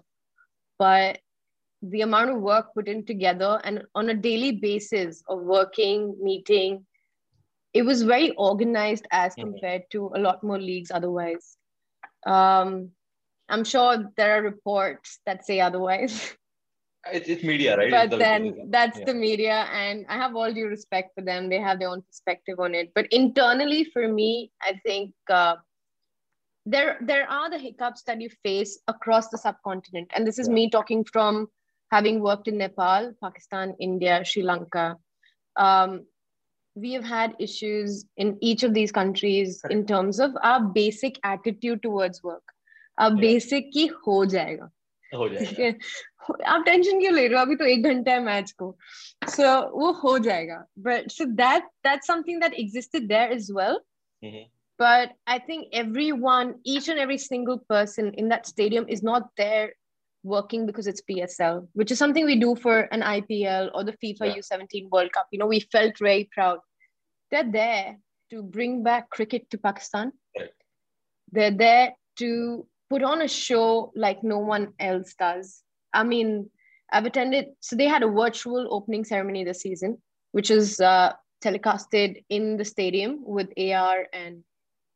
but 0.78 1.18
the 1.82 2.02
amount 2.02 2.30
of 2.30 2.40
work 2.40 2.72
put 2.74 2.86
in 2.86 3.04
together 3.04 3.60
and 3.64 3.82
on 3.94 4.08
a 4.08 4.14
daily 4.14 4.52
basis 4.52 5.22
of 5.28 5.40
working, 5.40 6.16
meeting, 6.22 6.86
it 7.74 7.82
was 7.82 8.02
very 8.02 8.30
organized 8.32 9.06
as 9.10 9.32
mm-hmm. 9.32 9.50
compared 9.50 9.82
to 9.90 10.12
a 10.14 10.20
lot 10.20 10.44
more 10.44 10.60
leagues 10.60 10.90
otherwise. 10.90 11.56
Um, 12.24 12.90
I'm 13.48 13.64
sure 13.64 14.10
there 14.16 14.38
are 14.38 14.42
reports 14.42 15.18
that 15.26 15.44
say 15.44 15.60
otherwise. 15.60 16.34
It's, 17.11 17.29
it's 17.29 17.43
media, 17.43 17.77
right? 17.77 17.91
But 17.91 18.09
the 18.09 18.17
then 18.17 18.43
media. 18.43 18.63
that's 18.69 18.99
yeah. 18.99 19.05
the 19.05 19.13
media, 19.13 19.67
and 19.71 20.05
I 20.09 20.15
have 20.15 20.35
all 20.35 20.53
due 20.53 20.67
respect 20.67 21.11
for 21.15 21.21
them. 21.21 21.49
They 21.49 21.59
have 21.59 21.79
their 21.79 21.89
own 21.89 22.01
perspective 22.01 22.59
on 22.59 22.75
it. 22.75 22.91
But 22.93 23.07
internally, 23.11 23.85
for 23.85 24.07
me, 24.07 24.51
I 24.61 24.79
think 24.85 25.13
uh, 25.29 25.55
there 26.65 26.97
there 27.01 27.29
are 27.29 27.49
the 27.49 27.57
hiccups 27.57 28.03
that 28.03 28.19
you 28.19 28.29
face 28.43 28.79
across 28.87 29.29
the 29.29 29.37
subcontinent, 29.37 30.11
and 30.13 30.27
this 30.27 30.39
is 30.39 30.47
yeah. 30.47 30.53
me 30.55 30.69
talking 30.69 31.05
from 31.05 31.47
having 31.91 32.21
worked 32.21 32.47
in 32.47 32.57
Nepal, 32.57 33.13
Pakistan, 33.23 33.75
India, 33.79 34.23
Sri 34.25 34.43
Lanka. 34.43 34.97
Um, 35.55 36.05
we 36.75 36.93
have 36.93 37.05
had 37.05 37.35
issues 37.39 38.05
in 38.17 38.37
each 38.41 38.63
of 38.63 38.73
these 38.73 38.91
countries 38.91 39.61
in 39.69 39.85
terms 39.85 40.19
of 40.19 40.31
our 40.43 40.61
basic 40.61 41.19
attitude 41.23 41.81
towards 41.81 42.21
work. 42.21 42.43
Our 42.97 43.11
yeah. 43.11 43.21
basic 43.21 43.71
ki 43.71 43.91
ho 44.03 44.25
jayega. 44.25 44.69
हो 45.13 45.27
जाएगा 45.29 45.73
आप 46.45 46.63
tension 46.65 46.99
क्यों 46.99 47.13
ले 47.13 47.27
रहे 47.27 47.37
हो 47.37 47.45
अभी 47.45 47.55
तो 47.55 47.65
एक 47.65 47.83
घंटा 47.83 48.11
है 48.11 48.19
मैच 48.23 48.51
को 48.51 48.77
सो 49.23 49.43
so, 49.43 49.71
वो 49.71 49.91
हो 50.03 50.17
जाएगा 50.19 50.63
but 50.87 51.11
so 51.11 51.25
that 51.41 51.63
that 51.87 52.03
something 52.03 52.41
that 52.41 52.53
existed 52.65 53.07
there 53.07 53.31
is 53.39 53.51
well 53.57 53.79
but 54.81 55.13
i 55.33 55.35
think 55.45 55.75
everyone 55.77 56.49
each 56.71 56.87
and 56.93 57.01
every 57.03 57.15
single 57.21 57.55
person 57.71 58.09
in 58.23 58.27
that 58.33 58.49
stadium 58.49 58.83
is 58.95 58.99
not 59.07 59.23
there 59.41 59.63
working 60.33 60.67
because 60.67 60.89
it's 60.91 61.03
psl 61.07 61.57
which 61.81 61.93
is 61.95 62.01
something 62.01 62.29
we 62.29 62.35
do 62.43 62.49
for 62.65 62.75
an 62.97 63.05
ipl 63.11 63.71
or 63.79 63.83
the 63.87 63.95
fifa 64.03 64.29
yeah. 64.29 64.37
u17 64.41 64.91
world 64.97 65.13
cup 65.15 65.33
you 65.37 65.39
know 65.43 65.49
we 65.53 65.59
felt 65.77 66.03
very 66.07 66.27
proud 66.35 66.61
they're 67.31 67.51
there 67.57 67.97
to 68.35 68.43
bring 68.57 68.77
back 68.89 69.09
cricket 69.17 69.49
to 69.55 69.61
pakistan 69.65 70.13
right. 70.41 70.53
they're 71.39 71.57
there 71.65 71.89
to 72.23 72.31
put 72.89 73.03
on 73.03 73.21
a 73.21 73.27
show 73.27 73.91
like 73.95 74.23
no 74.23 74.39
one 74.39 74.73
else 74.79 75.13
does. 75.17 75.63
I 75.92 76.04
mean, 76.04 76.50
I've 76.92 77.06
attended, 77.06 77.46
so 77.60 77.76
they 77.76 77.86
had 77.86 78.02
a 78.02 78.08
virtual 78.08 78.68
opening 78.70 79.04
ceremony 79.04 79.44
this 79.44 79.60
season, 79.60 79.98
which 80.32 80.50
is 80.50 80.80
uh, 80.80 81.12
telecasted 81.42 82.24
in 82.28 82.56
the 82.56 82.64
stadium 82.64 83.20
with 83.24 83.48
AR 83.58 84.06
and 84.12 84.44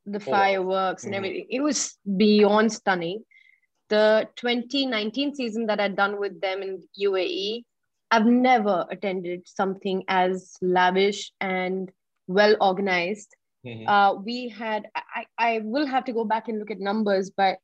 the 0.05 0.19
oh, 0.19 0.31
fireworks 0.31 1.05
and 1.05 1.13
mm-hmm. 1.13 1.25
everything. 1.25 1.47
It 1.51 1.61
was 1.61 1.97
beyond 2.17 2.73
stunning. 2.73 3.25
The 3.89 4.29
2019 4.37 5.35
season 5.35 5.67
that 5.67 5.81
I'd 5.81 5.97
done 5.97 6.19
with 6.19 6.41
them 6.41 6.63
in 6.63 6.83
UAE, 7.01 7.65
I've 8.11 8.27
never 8.27 8.87
attended 8.91 9.47
something 9.47 10.05
as 10.09 10.57
lavish 10.61 11.33
and 11.41 11.91
well 12.27 12.57
organized. 12.61 13.35
Mm-hmm. 13.65 13.89
Uh, 13.89 14.15
we 14.15 14.49
had, 14.49 14.87
I, 14.95 15.27
I 15.39 15.61
will 15.65 15.87
have 15.87 16.05
to 16.05 16.13
go 16.13 16.25
back 16.25 16.49
and 16.49 16.59
look 16.59 16.71
at 16.71 16.79
numbers, 16.79 17.31
but 17.31 17.59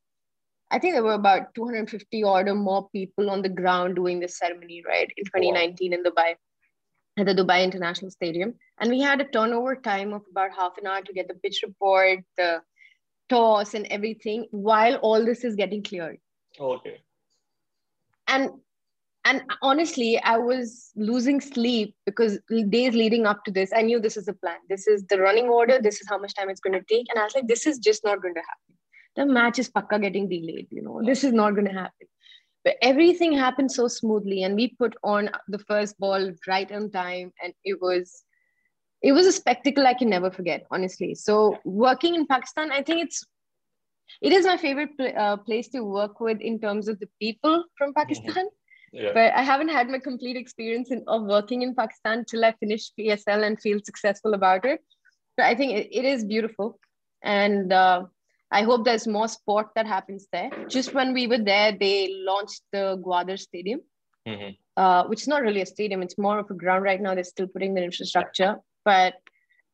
I 0.73 0.79
think 0.79 0.95
there 0.95 1.03
were 1.03 1.13
about 1.13 1.53
250 1.53 2.23
or 2.23 2.43
more 2.55 2.89
people 2.89 3.29
on 3.29 3.43
the 3.43 3.49
ground 3.49 3.95
doing 3.95 4.19
this 4.19 4.39
ceremony, 4.39 4.83
right, 4.87 5.11
in 5.15 5.25
2019 5.25 5.91
wow. 5.91 5.97
in 5.97 6.03
Dubai, 6.03 6.35
at 7.19 7.27
the 7.27 7.43
Dubai 7.43 7.63
International 7.63 8.09
Stadium. 8.09 8.55
And 8.79 8.89
we 8.89 8.99
had 8.99 9.21
a 9.21 9.25
turnover 9.25 9.75
time 9.75 10.13
of 10.13 10.23
about 10.31 10.49
half 10.57 10.79
an 10.79 10.87
hour 10.87 11.03
to 11.03 11.13
get 11.13 11.27
the 11.27 11.35
pitch 11.35 11.61
report, 11.63 12.21
the 12.37 12.63
toss, 13.29 13.75
and 13.75 13.85
everything 13.91 14.47
while 14.49 14.95
all 14.95 15.23
this 15.23 15.43
is 15.43 15.55
getting 15.55 15.83
cleared. 15.83 16.17
Okay. 16.59 17.01
And 18.27 18.49
and 19.25 19.43
honestly, 19.61 20.19
I 20.19 20.37
was 20.37 20.89
losing 20.95 21.39
sleep 21.39 21.95
because 22.07 22.39
days 22.69 22.93
leading 22.93 23.27
up 23.27 23.45
to 23.45 23.51
this, 23.51 23.71
I 23.73 23.83
knew 23.83 23.99
this 23.99 24.17
is 24.17 24.25
the 24.25 24.33
plan. 24.33 24.57
This 24.69 24.87
is 24.87 25.05
the 25.05 25.19
running 25.19 25.47
order. 25.47 25.79
This 25.79 26.01
is 26.01 26.09
how 26.09 26.17
much 26.17 26.33
time 26.33 26.49
it's 26.49 26.59
going 26.59 26.73
to 26.73 26.83
take. 26.89 27.07
And 27.09 27.19
I 27.19 27.23
was 27.23 27.33
like, 27.33 27.47
this 27.47 27.65
is 27.65 27.77
just 27.77 28.03
not 28.03 28.21
going 28.21 28.33
to 28.33 28.41
happen 28.41 28.73
the 29.15 29.25
match 29.25 29.59
is 29.59 29.69
pakka 29.69 30.01
getting 30.01 30.27
delayed 30.29 30.67
you 30.71 30.81
know. 30.81 31.01
This 31.03 31.23
is 31.23 31.33
not 31.33 31.51
going 31.51 31.67
to 31.67 31.73
happen. 31.73 32.07
But 32.63 32.77
everything 32.81 33.33
happened 33.33 33.71
so 33.71 33.87
smoothly 33.87 34.43
and 34.43 34.55
we 34.55 34.69
put 34.79 34.95
on 35.03 35.29
the 35.49 35.59
first 35.59 35.99
ball 35.99 36.31
right 36.47 36.71
on 36.71 36.89
time 36.91 37.33
and 37.43 37.53
it 37.63 37.81
was 37.81 38.23
it 39.01 39.11
was 39.11 39.25
a 39.27 39.33
spectacle 39.33 39.85
i 39.85 39.93
can 39.93 40.09
never 40.09 40.31
forget 40.31 40.65
honestly. 40.71 41.13
So 41.15 41.59
working 41.65 42.15
in 42.15 42.25
pakistan 42.25 42.71
i 42.71 42.81
think 42.81 43.03
it's 43.03 43.23
it 44.21 44.31
is 44.31 44.45
my 44.45 44.57
favorite 44.57 44.97
pl- 44.97 45.17
uh, 45.17 45.37
place 45.37 45.69
to 45.69 45.83
work 45.83 46.19
with 46.19 46.39
in 46.39 46.59
terms 46.59 46.87
of 46.87 46.99
the 46.99 47.09
people 47.19 47.65
from 47.77 47.89
mm-hmm. 47.89 48.01
pakistan. 48.01 48.49
Yeah. 48.95 49.11
but 49.13 49.33
i 49.33 49.41
haven't 49.41 49.69
had 49.69 49.89
my 49.89 49.97
complete 49.97 50.37
experience 50.37 50.91
in, 50.91 50.99
of 51.07 51.23
working 51.23 51.63
in 51.63 51.73
pakistan 51.77 52.25
till 52.31 52.45
i 52.45 52.51
finish 52.63 52.83
psl 52.97 53.45
and 53.47 53.59
feel 53.59 53.79
successful 53.83 54.35
about 54.35 54.65
it. 54.65 54.81
But 55.35 55.47
i 55.47 55.55
think 55.55 55.73
it, 55.73 55.87
it 56.01 56.05
is 56.05 56.23
beautiful. 56.23 56.79
And 57.23 57.73
uh, 57.73 58.03
I 58.53 58.61
hope 58.61 58.85
there's 58.85 59.07
more 59.07 59.27
sport 59.27 59.69
that 59.75 59.87
happens 59.87 60.27
there. 60.31 60.51
Just 60.67 60.93
when 60.93 61.11
we 61.11 61.25
were 61.25 61.39
there, 61.39 61.75
they 61.77 62.13
launched 62.13 62.61
the 62.71 63.01
Gwadar 63.03 63.39
Stadium, 63.39 63.81
mm-hmm. 64.27 64.51
uh, 64.77 65.05
which 65.07 65.23
is 65.23 65.27
not 65.27 65.41
really 65.41 65.61
a 65.61 65.65
stadium. 65.65 66.03
It's 66.03 66.19
more 66.19 66.37
of 66.37 66.51
a 66.51 66.53
ground 66.53 66.83
right 66.83 67.01
now. 67.01 67.15
They're 67.15 67.23
still 67.23 67.47
putting 67.47 67.73
the 67.73 67.83
infrastructure. 67.83 68.57
But 68.85 69.15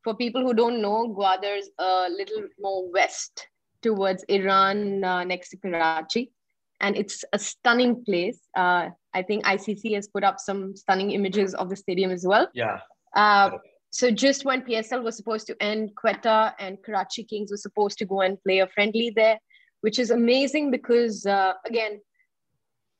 for 0.02 0.14
people 0.14 0.40
who 0.40 0.54
don't 0.54 0.80
know, 0.80 1.14
Gwadar 1.14 1.58
is 1.58 1.68
a 1.78 2.08
little 2.08 2.44
more 2.58 2.90
west 2.90 3.46
towards 3.82 4.24
Iran, 4.28 5.04
uh, 5.04 5.24
next 5.24 5.50
to 5.50 5.58
Karachi. 5.58 6.32
And 6.80 6.96
it's 6.96 7.22
a 7.34 7.38
stunning 7.38 8.02
place. 8.02 8.40
Uh, 8.56 8.88
I 9.12 9.22
think 9.22 9.44
ICC 9.44 9.94
has 9.94 10.08
put 10.08 10.24
up 10.24 10.40
some 10.40 10.74
stunning 10.74 11.10
images 11.10 11.54
of 11.54 11.68
the 11.68 11.76
stadium 11.76 12.10
as 12.10 12.26
well. 12.26 12.48
Yeah. 12.54 12.80
Uh, 13.14 13.50
so 13.90 14.10
just 14.10 14.44
when 14.44 14.62
PSL 14.62 15.02
was 15.02 15.16
supposed 15.16 15.48
to 15.48 15.60
end, 15.60 15.90
Quetta 15.96 16.54
and 16.60 16.80
Karachi 16.82 17.24
Kings 17.24 17.50
were 17.50 17.56
supposed 17.56 17.98
to 17.98 18.06
go 18.06 18.20
and 18.20 18.40
play 18.42 18.60
a 18.60 18.68
friendly 18.68 19.10
there, 19.10 19.38
which 19.80 19.98
is 19.98 20.10
amazing 20.10 20.70
because 20.70 21.26
uh, 21.26 21.54
again, 21.66 22.00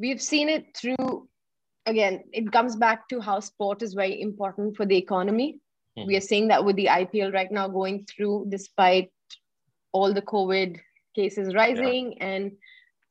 we've 0.00 0.20
seen 0.20 0.48
it 0.48 0.76
through. 0.76 1.28
Again, 1.86 2.24
it 2.32 2.50
comes 2.50 2.76
back 2.76 3.08
to 3.08 3.20
how 3.20 3.38
sport 3.38 3.82
is 3.82 3.94
very 3.94 4.20
important 4.20 4.76
for 4.76 4.84
the 4.84 4.96
economy. 4.96 5.60
Mm-hmm. 5.96 6.08
We 6.08 6.16
are 6.16 6.20
seeing 6.20 6.48
that 6.48 6.64
with 6.64 6.76
the 6.76 6.86
IPL 6.86 7.32
right 7.32 7.50
now 7.50 7.68
going 7.68 8.04
through, 8.06 8.46
despite 8.48 9.10
all 9.92 10.12
the 10.12 10.22
COVID 10.22 10.78
cases 11.14 11.54
rising, 11.54 12.14
yeah. 12.16 12.26
and 12.26 12.52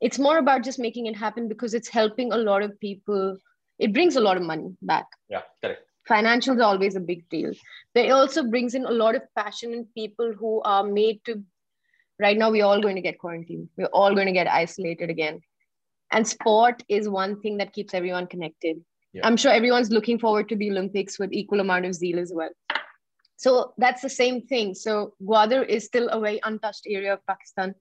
it's 0.01 0.19
more 0.19 0.37
about 0.37 0.63
just 0.63 0.79
making 0.79 1.07
it 1.07 1.15
happen 1.15 1.47
because 1.47 1.73
it's 1.73 1.89
helping 1.89 2.33
a 2.33 2.37
lot 2.37 2.61
of 2.61 2.77
people. 2.79 3.37
It 3.79 3.93
brings 3.93 4.17
a 4.17 4.21
lot 4.21 4.35
of 4.35 4.43
money 4.43 4.75
back. 4.81 5.07
Yeah, 5.29 5.41
correct 5.63 5.88
financials 6.09 6.57
are 6.57 6.63
always 6.63 6.95
a 6.95 6.99
big 6.99 7.27
deal. 7.29 7.53
They 7.93 8.09
also 8.09 8.43
brings 8.43 8.73
in 8.73 8.85
a 8.85 8.91
lot 8.91 9.15
of 9.15 9.21
passion 9.37 9.73
in 9.73 9.85
people 9.95 10.33
who 10.33 10.61
are 10.63 10.83
made 10.83 11.23
to 11.25 11.43
right 12.19 12.37
now 12.37 12.51
we're 12.51 12.65
all 12.65 12.81
going 12.81 12.95
to 12.95 13.01
get 13.01 13.19
quarantined. 13.19 13.69
We're 13.77 13.85
all 13.87 14.13
going 14.13 14.27
to 14.27 14.33
get 14.33 14.47
isolated 14.47 15.09
again. 15.09 15.41
And 16.11 16.27
sport 16.27 16.83
is 16.89 17.07
one 17.07 17.39
thing 17.41 17.57
that 17.57 17.73
keeps 17.73 17.93
everyone 17.93 18.27
connected. 18.27 18.83
Yeah. 19.11 19.25
i'm 19.25 19.37
sure 19.37 19.51
everyone's 19.51 19.89
looking 19.89 20.19
forward 20.19 20.49
to 20.49 20.55
the 20.55 20.69
olympics 20.69 21.17
with 21.17 21.31
equal 21.33 21.61
amount 21.61 21.85
of 21.85 21.95
zeal 21.95 22.19
as 22.19 22.31
well. 22.31 22.51
So 23.37 23.73
that's 23.77 24.03
the 24.03 24.09
same 24.09 24.41
thing. 24.51 24.75
So 24.75 25.13
gwadar 25.29 25.67
is 25.67 25.85
still 25.85 26.09
a 26.09 26.19
very 26.19 26.39
untouched 26.43 26.83
area 26.87 27.13
of 27.13 27.25
pakistan. 27.25 27.73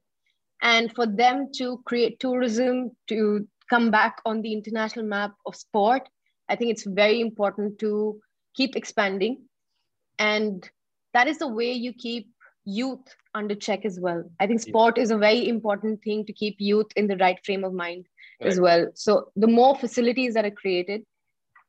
And 0.62 0.94
for 0.94 1.06
them 1.06 1.50
to 1.58 1.82
create 1.84 2.18
tourism 2.18 2.92
to 3.08 3.46
come 3.68 3.90
back 3.90 4.22
on 4.24 4.40
the 4.40 4.52
international 4.52 5.04
map 5.04 5.34
of 5.44 5.54
sport 5.54 6.08
I 6.48 6.56
think 6.56 6.70
it's 6.70 6.84
very 6.84 7.20
important 7.20 7.78
to 7.80 8.20
keep 8.54 8.76
expanding. 8.76 9.42
And 10.18 10.68
that 11.14 11.28
is 11.28 11.38
the 11.38 11.48
way 11.48 11.72
you 11.72 11.92
keep 11.92 12.28
youth 12.64 13.14
under 13.34 13.54
check 13.54 13.84
as 13.84 13.98
well. 13.98 14.24
I 14.40 14.46
think 14.46 14.60
sport 14.60 14.98
is 14.98 15.10
a 15.10 15.18
very 15.18 15.48
important 15.48 16.02
thing 16.02 16.26
to 16.26 16.32
keep 16.32 16.56
youth 16.58 16.88
in 16.96 17.06
the 17.06 17.16
right 17.16 17.38
frame 17.44 17.64
of 17.64 17.72
mind 17.72 18.06
right. 18.40 18.50
as 18.50 18.60
well. 18.60 18.88
So 18.94 19.30
the 19.36 19.46
more 19.46 19.76
facilities 19.76 20.34
that 20.34 20.44
are 20.44 20.50
created, 20.50 21.02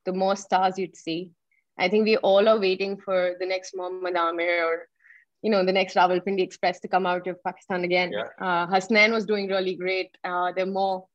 the 0.05 0.13
more 0.13 0.36
stars 0.36 0.77
you'd 0.77 0.98
see. 0.98 1.31
I 1.77 1.88
think 1.88 2.05
we 2.05 2.17
all 2.17 2.50
are 2.50 2.59
waiting 2.59 2.98
for 2.98 3.36
the 3.39 3.45
next 3.45 3.75
Mohammad 3.75 4.15
Amir 4.15 4.65
or 4.65 4.88
you 5.41 5.50
know 5.50 5.63
the 5.63 5.71
next 5.71 5.95
Rawalpindi 5.95 6.41
Express 6.41 6.81
to 6.81 6.89
come 6.89 7.05
out 7.05 7.25
of 7.27 7.41
Pakistan 7.43 7.86
again. 7.86 8.12
Yeah. 8.12 8.24
Uh, 8.45 8.67
Hasnain 8.67 9.13
was 9.13 9.25
doing 9.25 9.48
really 9.48 9.75
great. 9.75 10.17
Uh, 10.25 10.51
they're 10.53 10.65
more 10.65 11.07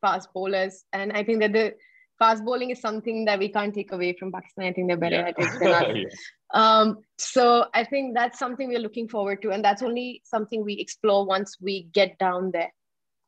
fast 0.00 0.32
bowlers, 0.32 0.84
and 0.92 1.12
I 1.12 1.24
think 1.24 1.40
that 1.40 1.52
the 1.52 1.74
fast 2.18 2.44
bowling 2.44 2.70
is 2.70 2.80
something 2.80 3.24
that 3.24 3.38
we 3.38 3.48
can't 3.48 3.74
take 3.74 3.92
away 3.92 4.14
from 4.18 4.32
Pakistan. 4.32 4.66
I 4.66 4.72
think 4.72 4.88
they're 4.88 4.96
better 4.96 5.16
yeah. 5.16 5.28
at 5.28 5.34
it 5.38 5.58
than 5.60 5.72
us. 5.72 5.94
yeah. 5.94 6.78
um, 6.80 6.98
so 7.18 7.66
I 7.74 7.84
think 7.84 8.14
that's 8.14 8.38
something 8.38 8.68
we're 8.68 8.78
looking 8.78 9.08
forward 9.08 9.42
to, 9.42 9.50
and 9.50 9.64
that's 9.64 9.82
only 9.82 10.22
something 10.24 10.64
we 10.64 10.74
explore 10.74 11.26
once 11.26 11.56
we 11.60 11.88
get 11.92 12.18
down 12.18 12.50
there. 12.52 12.72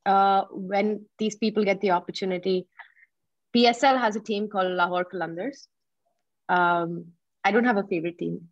Uh, 0.04 0.44
when 0.52 1.04
these 1.18 1.34
people 1.34 1.64
get 1.64 1.80
the 1.80 1.90
opportunity, 1.90 2.66
PSL 3.56 3.98
has 3.98 4.14
a 4.14 4.20
team 4.20 4.48
called 4.48 4.70
Lahore 4.70 5.04
Qalandars. 5.04 5.66
Um, 6.48 7.06
I 7.42 7.50
don't 7.50 7.64
have 7.64 7.76
a 7.76 7.82
favorite 7.84 8.18
team, 8.18 8.48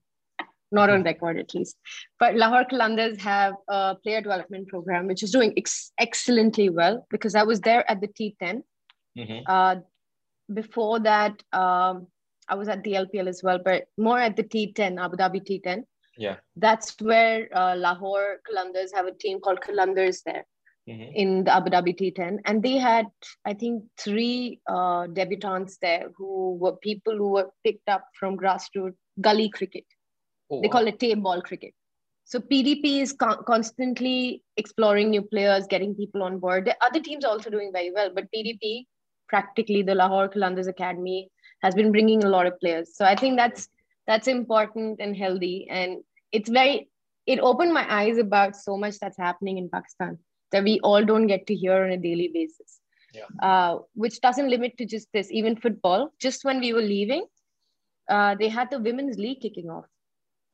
not 0.73 0.91
on 0.91 1.05
record 1.05 1.39
at 1.39 1.55
least. 1.55 1.77
But 2.19 2.35
Lahore 2.35 2.65
Qalandars 2.65 3.19
have 3.21 3.55
a 3.69 3.97
player 4.03 4.21
development 4.21 4.69
program 4.69 5.07
which 5.07 5.23
is 5.23 5.31
doing 5.31 5.53
ex- 5.57 5.93
excellently 5.99 6.71
well 6.71 7.07
because 7.11 7.35
I 7.35 7.45
was 7.45 7.61
there 7.61 7.89
at 7.89 8.01
the 8.01 8.09
T10. 8.09 8.63
Mm-hmm. 9.17 9.41
Uh, 9.47 9.77
before 10.53 11.01
that, 11.01 11.43
um, 11.53 12.07
I 12.49 12.55
was 12.57 12.69
at 12.69 12.83
the 12.85 12.93
LPL 12.93 13.29
as 13.29 13.43
well, 13.43 13.59
but 13.65 13.85
more 13.97 14.19
at 14.19 14.37
the 14.37 14.45
T10, 14.45 15.03
Abu 15.03 15.17
Dhabi 15.17 15.43
T10. 15.43 15.85
Yeah. 16.17 16.37
That's 16.57 16.95
where 17.01 17.49
uh, 17.57 17.75
Lahore 17.77 18.41
Qalandars 18.49 18.95
have 18.95 19.07
a 19.07 19.13
team 19.13 19.41
called 19.41 19.61
Qalandars 19.61 20.23
there. 20.25 20.45
Mm-hmm. 20.87 21.13
in 21.15 21.45
the 21.45 21.55
Abu 21.55 21.71
Dhabi 21.71 21.99
T10, 21.99 22.41
and 22.45 22.63
they 22.63 22.77
had, 22.77 23.07
I 23.47 23.55
think, 23.55 23.85
three 23.97 24.61
uh, 24.69 25.07
debutants 25.07 25.79
there 25.81 26.11
who 26.15 26.59
were 26.61 26.77
people 26.77 27.17
who 27.17 27.31
were 27.31 27.49
picked 27.65 27.89
up 27.89 28.05
from 28.21 28.37
grassroots 28.37 28.93
gully 29.19 29.49
cricket. 29.49 29.87
Oh, 30.51 30.61
they 30.61 30.69
wow. 30.69 30.73
call 30.73 30.87
it 30.87 31.01
tape 31.01 31.23
ball 31.23 31.41
cricket. 31.41 31.73
So 32.25 32.39
PDP 32.39 33.01
is 33.01 33.15
con- 33.15 33.45
constantly 33.47 34.43
exploring 34.59 35.09
new 35.09 35.23
players, 35.23 35.67
getting 35.67 35.95
people 35.95 36.23
on 36.23 36.39
board. 36.39 36.67
The 36.67 36.77
other 36.85 37.01
teams 37.01 37.25
are 37.25 37.31
also 37.31 37.49
doing 37.49 37.71
very 37.73 37.91
well, 37.91 38.11
but 38.15 38.29
PDP, 38.31 38.85
practically 39.29 39.83
the 39.83 39.95
Lahore 39.95 40.29
Qalandars 40.29 40.69
Academy, 40.69 41.31
has 41.63 41.75
been 41.75 41.93
bringing 41.93 42.25
a 42.25 42.29
lot 42.29 42.47
of 42.47 42.59
players. 42.61 42.95
So 42.95 43.05
I 43.05 43.17
think 43.17 43.37
that's 43.37 43.69
that's 44.07 44.29
important 44.29 45.01
and 45.01 45.17
healthy, 45.17 45.67
and 45.71 46.03
it's 46.33 46.51
very. 46.51 46.89
It 47.27 47.41
opened 47.41 47.73
my 47.73 47.87
eyes 47.91 48.19
about 48.19 48.55
so 48.55 48.77
much 48.77 48.99
that's 48.99 49.17
happening 49.17 49.57
in 49.57 49.71
Pakistan 49.71 50.19
that 50.53 50.63
we 50.63 50.79
all 50.81 51.05
don't 51.05 51.27
get 51.27 51.47
to 51.47 51.55
hear 51.55 51.85
on 51.85 51.91
a 51.91 51.97
daily 51.97 52.31
basis. 52.33 52.81
Yeah. 53.15 53.49
Uh, 53.49 53.79
which 53.95 54.21
doesn't 54.21 54.51
limit 54.51 54.77
to 54.79 54.85
just 54.85 55.09
this, 55.13 55.31
even 55.31 55.57
football. 55.57 56.13
Just 56.21 56.45
when 56.45 56.61
we 56.61 56.73
were 56.75 56.83
leaving, 56.83 57.25
uh, 58.09 58.35
they 58.35 58.49
had 58.49 58.71
the 58.71 58.79
women's 58.79 59.19
league 59.19 59.41
kicking 59.41 59.71
off. 59.71 59.87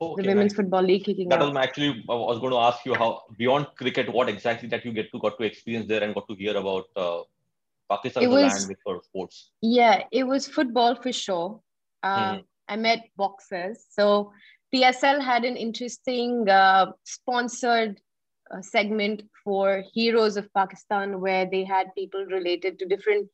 Oh, 0.00 0.12
okay, 0.12 0.22
the 0.22 0.28
women's 0.28 0.52
nice. 0.52 0.56
football 0.56 0.82
league 0.82 1.04
kicking 1.04 1.28
that 1.28 1.42
off. 1.42 1.54
was 1.54 1.64
actually 1.64 2.04
I 2.08 2.14
was 2.14 2.38
going 2.38 2.52
to 2.52 2.58
ask 2.58 2.86
you 2.86 2.94
how 2.94 3.22
beyond 3.36 3.66
cricket, 3.76 4.12
what 4.12 4.28
exactly 4.28 4.68
that 4.68 4.84
you 4.84 4.92
get 4.92 5.10
to 5.12 5.18
got 5.18 5.36
to 5.38 5.44
experience 5.44 5.88
there 5.88 6.02
and 6.02 6.14
got 6.14 6.28
to 6.28 6.34
hear 6.34 6.56
about 6.56 6.84
uh, 6.96 7.20
Pakistan 7.90 8.22
it 8.22 8.30
was, 8.30 8.66
land 8.66 8.76
for 8.84 9.02
sports. 9.02 9.50
Yeah, 9.60 10.04
it 10.12 10.24
was 10.24 10.46
football 10.46 10.94
for 10.94 11.12
sure. 11.12 11.60
Uh, 12.02 12.32
mm-hmm. 12.32 12.40
I 12.68 12.76
met 12.76 13.08
boxers. 13.16 13.84
So 13.90 14.32
PSL 14.74 15.20
had 15.20 15.44
an 15.44 15.56
interesting 15.56 16.48
uh, 16.48 16.92
sponsored 17.04 18.00
uh, 18.50 18.62
segment 18.62 19.22
for 19.44 19.82
Heroes 19.92 20.36
of 20.36 20.52
Pakistan, 20.54 21.20
where 21.20 21.46
they 21.50 21.64
had 21.64 21.94
people 21.96 22.24
related 22.26 22.78
to 22.78 22.86
different 22.86 23.28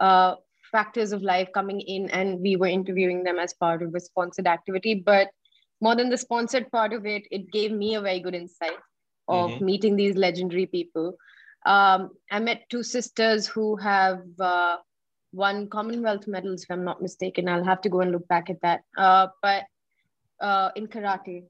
uh, 0.00 0.36
factors 0.70 1.12
of 1.12 1.22
life 1.22 1.48
coming 1.52 1.80
in, 1.80 2.08
and 2.10 2.40
we 2.40 2.56
were 2.56 2.66
interviewing 2.66 3.24
them 3.24 3.38
as 3.38 3.54
part 3.54 3.82
of 3.82 3.94
a 3.94 4.00
sponsored 4.00 4.46
activity. 4.46 4.94
But 4.94 5.30
more 5.80 5.96
than 5.96 6.08
the 6.08 6.18
sponsored 6.18 6.70
part 6.70 6.92
of 6.92 7.06
it, 7.06 7.24
it 7.30 7.50
gave 7.50 7.72
me 7.72 7.94
a 7.96 8.00
very 8.00 8.20
good 8.20 8.34
insight 8.34 8.78
of 9.28 9.50
mm-hmm. 9.50 9.64
meeting 9.64 9.96
these 9.96 10.16
legendary 10.16 10.66
people. 10.66 11.16
Um, 11.64 12.10
I 12.30 12.38
met 12.38 12.68
two 12.70 12.82
sisters 12.82 13.46
who 13.46 13.76
have 13.76 14.22
uh, 14.38 14.76
won 15.32 15.68
Commonwealth 15.68 16.26
medals, 16.26 16.62
if 16.62 16.70
I'm 16.70 16.84
not 16.84 17.02
mistaken. 17.02 17.48
I'll 17.48 17.64
have 17.64 17.80
to 17.82 17.88
go 17.88 18.00
and 18.00 18.12
look 18.12 18.28
back 18.28 18.50
at 18.50 18.60
that. 18.62 18.82
Uh, 18.96 19.28
but 19.42 19.64
uh, 20.40 20.70
in 20.76 20.86
karate, 20.86 21.44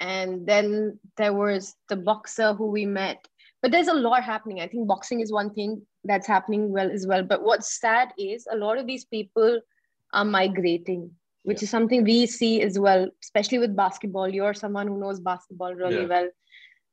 and 0.00 0.46
then 0.46 0.98
there 1.16 1.34
was 1.34 1.76
the 1.88 1.96
boxer 1.96 2.54
who 2.54 2.66
we 2.66 2.86
met 2.86 3.28
but 3.62 3.70
there's 3.70 3.88
a 3.88 3.94
lot 3.94 4.24
happening 4.24 4.60
i 4.60 4.66
think 4.66 4.88
boxing 4.88 5.20
is 5.20 5.32
one 5.32 5.52
thing 5.52 5.80
that's 6.04 6.26
happening 6.26 6.72
well 6.72 6.90
as 6.90 7.06
well 7.06 7.22
but 7.22 7.42
what's 7.42 7.78
sad 7.78 8.08
is 8.18 8.46
a 8.50 8.56
lot 8.56 8.78
of 8.78 8.86
these 8.86 9.04
people 9.04 9.60
are 10.12 10.24
migrating 10.24 11.10
which 11.42 11.60
yeah. 11.60 11.64
is 11.64 11.70
something 11.70 12.02
we 12.02 12.26
see 12.26 12.62
as 12.62 12.78
well 12.78 13.08
especially 13.22 13.58
with 13.58 13.76
basketball 13.76 14.28
you're 14.28 14.54
someone 14.54 14.88
who 14.88 14.98
knows 14.98 15.20
basketball 15.20 15.74
really 15.74 16.02
yeah. 16.02 16.06
well 16.06 16.28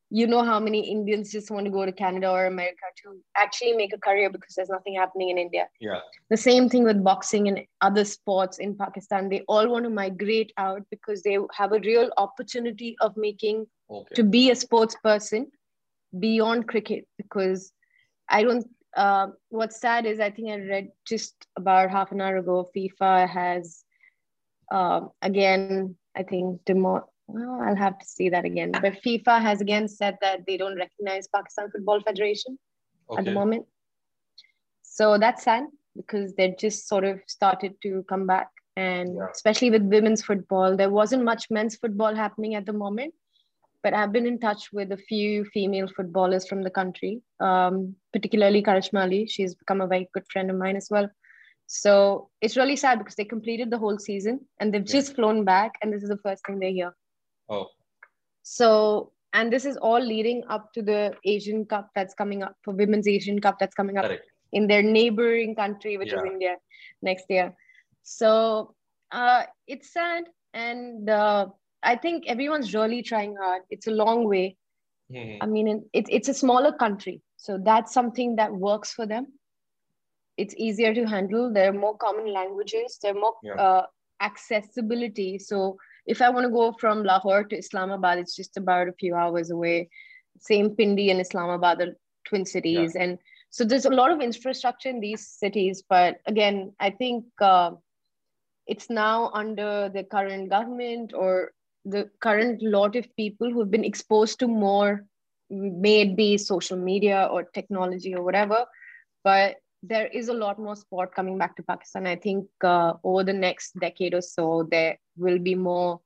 you 0.09 0.25
know 0.25 0.43
how 0.43 0.59
many 0.59 0.89
Indians 0.89 1.31
just 1.31 1.51
want 1.51 1.65
to 1.65 1.71
go 1.71 1.85
to 1.85 1.91
Canada 1.91 2.29
or 2.29 2.45
America 2.45 2.85
to 3.03 3.19
actually 3.35 3.73
make 3.73 3.93
a 3.93 3.97
career 3.97 4.29
because 4.29 4.55
there's 4.55 4.69
nothing 4.69 4.95
happening 4.95 5.29
in 5.29 5.37
India. 5.37 5.67
Yeah. 5.81 5.99
The 6.29 6.37
same 6.37 6.69
thing 6.69 6.83
with 6.85 7.03
boxing 7.03 7.47
and 7.49 7.61
other 7.81 8.05
sports 8.05 8.57
in 8.59 8.75
Pakistan. 8.75 9.27
They 9.27 9.43
all 9.49 9.67
want 9.67 9.83
to 9.83 9.89
migrate 9.89 10.53
out 10.57 10.83
because 10.89 11.23
they 11.23 11.37
have 11.53 11.73
a 11.73 11.79
real 11.79 12.09
opportunity 12.17 12.95
of 13.01 13.17
making 13.17 13.67
okay. 13.89 14.15
to 14.15 14.23
be 14.23 14.49
a 14.49 14.55
sports 14.55 14.95
person 15.03 15.51
beyond 16.17 16.69
cricket. 16.69 17.05
Because 17.17 17.73
I 18.29 18.43
don't. 18.43 18.65
Uh, 18.95 19.27
what's 19.49 19.81
sad 19.81 20.05
is 20.05 20.21
I 20.21 20.31
think 20.31 20.49
I 20.49 20.59
read 20.59 20.89
just 21.05 21.35
about 21.57 21.91
half 21.91 22.13
an 22.13 22.21
hour 22.21 22.37
ago. 22.37 22.69
FIFA 22.75 23.27
has 23.27 23.83
uh, 24.71 25.01
again. 25.21 25.97
I 26.15 26.23
think 26.23 26.63
demo- 26.65 27.09
well, 27.27 27.61
I'll 27.61 27.75
have 27.75 27.99
to 27.99 28.05
see 28.05 28.29
that 28.29 28.45
again. 28.45 28.71
But 28.71 29.01
FIFA 29.03 29.41
has 29.41 29.61
again 29.61 29.87
said 29.87 30.17
that 30.21 30.45
they 30.47 30.57
don't 30.57 30.77
recognize 30.77 31.27
Pakistan 31.27 31.69
Football 31.71 32.01
Federation 32.01 32.57
okay. 33.09 33.19
at 33.19 33.25
the 33.25 33.33
moment. 33.33 33.65
So 34.83 35.17
that's 35.17 35.43
sad 35.43 35.65
because 35.95 36.33
they 36.35 36.55
just 36.57 36.87
sort 36.87 37.03
of 37.03 37.19
started 37.27 37.73
to 37.83 38.03
come 38.07 38.25
back. 38.25 38.49
And 38.77 39.15
yeah. 39.15 39.27
especially 39.33 39.71
with 39.71 39.83
women's 39.83 40.23
football, 40.23 40.77
there 40.77 40.89
wasn't 40.89 41.23
much 41.23 41.47
men's 41.49 41.75
football 41.75 42.15
happening 42.15 42.55
at 42.55 42.65
the 42.65 42.73
moment. 42.73 43.13
But 43.83 43.93
I've 43.93 44.11
been 44.11 44.25
in 44.25 44.39
touch 44.39 44.69
with 44.71 44.91
a 44.91 44.97
few 44.97 45.45
female 45.45 45.87
footballers 45.87 46.47
from 46.47 46.63
the 46.63 46.69
country, 46.69 47.21
um, 47.39 47.95
particularly 48.11 48.63
Karishma 48.63 49.01
Ali. 49.01 49.27
She's 49.27 49.55
become 49.55 49.81
a 49.81 49.87
very 49.87 50.09
good 50.13 50.25
friend 50.31 50.49
of 50.49 50.57
mine 50.57 50.75
as 50.75 50.87
well. 50.89 51.09
So 51.67 52.29
it's 52.41 52.57
really 52.57 52.75
sad 52.75 52.99
because 52.99 53.15
they 53.15 53.25
completed 53.25 53.69
the 53.69 53.77
whole 53.77 53.99
season 53.99 54.39
and 54.59 54.73
they've 54.73 54.81
yeah. 54.81 54.93
just 54.93 55.15
flown 55.15 55.43
back, 55.43 55.73
and 55.81 55.93
this 55.93 56.03
is 56.03 56.09
the 56.09 56.17
first 56.17 56.45
thing 56.45 56.59
they 56.59 56.73
hear. 56.73 56.93
Oh. 57.49 57.67
So, 58.43 59.11
and 59.33 59.51
this 59.51 59.65
is 59.65 59.77
all 59.77 59.99
leading 59.99 60.43
up 60.49 60.73
to 60.73 60.81
the 60.81 61.13
Asian 61.25 61.65
Cup 61.65 61.89
that's 61.95 62.13
coming 62.13 62.43
up 62.43 62.55
for 62.63 62.73
Women's 62.73 63.07
Asian 63.07 63.39
Cup 63.39 63.57
that's 63.59 63.75
coming 63.75 63.97
up 63.97 64.05
Correct. 64.05 64.25
in 64.53 64.67
their 64.67 64.83
neighboring 64.83 65.55
country, 65.55 65.97
which 65.97 66.11
yeah. 66.11 66.19
is 66.19 66.25
India 66.25 66.55
next 67.01 67.25
year. 67.29 67.53
So, 68.03 68.75
uh, 69.11 69.43
it's 69.67 69.93
sad. 69.93 70.25
And 70.53 71.09
uh, 71.09 71.47
I 71.83 71.95
think 71.95 72.23
everyone's 72.27 72.73
really 72.73 73.03
trying 73.03 73.35
hard. 73.35 73.63
It's 73.69 73.87
a 73.87 73.91
long 73.91 74.27
way. 74.27 74.57
Mm-hmm. 75.11 75.43
I 75.43 75.45
mean, 75.45 75.85
it, 75.93 76.05
it's 76.09 76.29
a 76.29 76.33
smaller 76.33 76.71
country. 76.71 77.21
So 77.37 77.59
that's 77.63 77.93
something 77.93 78.35
that 78.37 78.51
works 78.51 78.91
for 78.91 79.05
them. 79.05 79.27
It's 80.37 80.55
easier 80.57 80.93
to 80.93 81.05
handle. 81.05 81.53
There 81.53 81.69
are 81.69 81.73
more 81.73 81.97
common 81.97 82.33
languages. 82.33 82.97
There 83.01 83.11
are 83.11 83.19
more 83.19 83.33
yeah. 83.43 83.53
uh, 83.53 83.85
accessibility. 84.21 85.39
So 85.39 85.77
if 86.07 86.21
I 86.21 86.29
want 86.29 86.45
to 86.45 86.51
go 86.51 86.71
from 86.79 87.03
Lahore 87.03 87.43
to 87.43 87.57
Islamabad, 87.57 88.17
it's 88.17 88.35
just 88.35 88.57
about 88.57 88.87
a 88.87 88.93
few 88.93 89.13
hours 89.13 89.51
away. 89.51 89.89
Same 90.39 90.71
Pindi 90.71 91.11
and 91.11 91.19
Islamabad 91.19 91.79
the 91.79 91.95
twin 92.25 92.45
cities. 92.45 92.93
Yeah. 92.95 93.03
And 93.03 93.19
so 93.49 93.65
there's 93.65 93.85
a 93.85 93.89
lot 93.89 94.11
of 94.11 94.21
infrastructure 94.21 94.89
in 94.89 94.99
these 94.99 95.27
cities. 95.27 95.83
But 95.87 96.17
again, 96.25 96.73
I 96.79 96.91
think 96.91 97.25
uh, 97.41 97.71
it's 98.65 98.89
now 98.89 99.31
under 99.33 99.89
the 99.89 100.03
current 100.03 100.49
government 100.49 101.13
or 101.13 101.51
the 101.85 102.09
current 102.21 102.61
lot 102.61 102.95
of 102.95 103.15
people 103.15 103.51
who've 103.51 103.71
been 103.71 103.85
exposed 103.85 104.39
to 104.39 104.47
more, 104.47 105.05
may 105.49 106.01
it 106.01 106.15
be 106.15 106.37
social 106.37 106.77
media 106.77 107.27
or 107.31 107.43
technology 107.43 108.15
or 108.15 108.23
whatever. 108.23 108.65
But 109.23 109.57
there 109.83 110.07
is 110.07 110.27
a 110.27 110.33
lot 110.33 110.59
more 110.59 110.75
sport 110.75 111.13
coming 111.13 111.37
back 111.37 111.55
to 111.55 111.63
Pakistan. 111.63 112.07
I 112.07 112.15
think 112.15 112.47
uh, 112.63 112.93
over 113.03 113.23
the 113.23 113.33
next 113.33 113.79
decade 113.79 114.13
or 114.13 114.21
so, 114.21 114.67
there 114.69 114.97
will 115.15 115.39
be 115.39 115.55
more. 115.55 116.01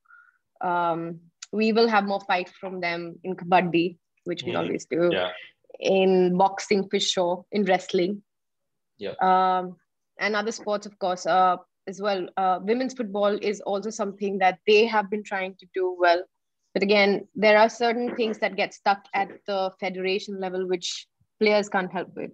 Um, 0.60 1.20
we 1.52 1.72
will 1.72 1.88
have 1.88 2.04
more 2.04 2.20
fight 2.20 2.48
from 2.48 2.80
them 2.80 3.18
in 3.24 3.36
kabaddi, 3.36 3.98
which 4.24 4.42
we 4.44 4.52
mm. 4.52 4.58
always 4.58 4.86
do. 4.86 5.10
Yeah. 5.12 5.30
In 5.80 6.36
boxing, 6.36 6.88
for 6.88 7.00
sure. 7.00 7.44
In 7.50 7.64
wrestling. 7.64 8.22
Yeah. 8.98 9.14
Um, 9.20 9.76
and 10.18 10.36
other 10.36 10.52
sports, 10.52 10.86
of 10.86 10.98
course, 10.98 11.26
uh, 11.26 11.56
as 11.86 12.00
well. 12.00 12.28
Uh, 12.36 12.60
women's 12.62 12.94
football 12.94 13.38
is 13.42 13.60
also 13.62 13.90
something 13.90 14.38
that 14.38 14.58
they 14.66 14.86
have 14.86 15.10
been 15.10 15.24
trying 15.24 15.56
to 15.56 15.66
do 15.74 15.96
well. 15.98 16.22
But 16.74 16.82
again, 16.82 17.26
there 17.34 17.58
are 17.58 17.68
certain 17.68 18.14
things 18.14 18.38
that 18.38 18.56
get 18.56 18.72
stuck 18.72 19.04
at 19.14 19.28
the 19.46 19.72
federation 19.80 20.40
level, 20.40 20.66
which 20.66 21.06
players 21.40 21.68
can't 21.68 21.92
help 21.92 22.14
with 22.14 22.30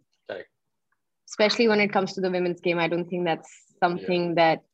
especially 1.28 1.68
when 1.68 1.80
it 1.80 1.92
comes 1.92 2.14
to 2.14 2.20
the 2.20 2.30
women's 2.30 2.60
game. 2.60 2.78
I 2.78 2.88
don't 2.88 3.08
think 3.08 3.24
that's 3.24 3.50
something 3.80 4.28
yeah. 4.28 4.34
that 4.34 4.64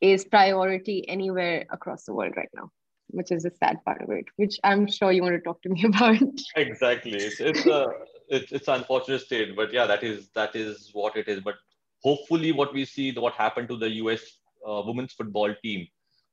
is 0.00 0.24
priority 0.24 1.08
anywhere 1.08 1.64
across 1.70 2.04
the 2.04 2.14
world 2.14 2.34
right 2.36 2.48
now, 2.54 2.70
which 3.08 3.30
is 3.30 3.42
the 3.42 3.50
sad 3.50 3.84
part 3.84 4.02
of 4.02 4.10
it, 4.10 4.26
which 4.36 4.58
I'm 4.64 4.86
sure 4.86 5.12
you 5.12 5.22
want 5.22 5.34
to 5.34 5.40
talk 5.40 5.62
to 5.62 5.68
me 5.68 5.84
about. 5.92 6.22
Exactly. 6.56 7.14
It's 7.14 7.40
it's 7.40 7.66
a 7.66 7.86
it's 8.28 8.52
it's 8.52 8.68
unfortunate 8.68 9.22
state, 9.22 9.56
but 9.56 9.72
yeah, 9.72 9.86
that 9.86 10.02
is 10.02 10.28
that 10.34 10.54
is 10.56 10.90
what 10.92 11.16
it 11.16 11.28
is. 11.28 11.40
But 11.40 11.56
hopefully, 12.02 12.52
what 12.52 12.72
we 12.72 12.84
see, 12.84 13.12
what 13.12 13.34
happened 13.34 13.68
to 13.68 13.76
the 13.76 13.90
US 14.02 14.22
uh, 14.66 14.82
women's 14.86 15.12
football 15.12 15.54
team 15.62 15.86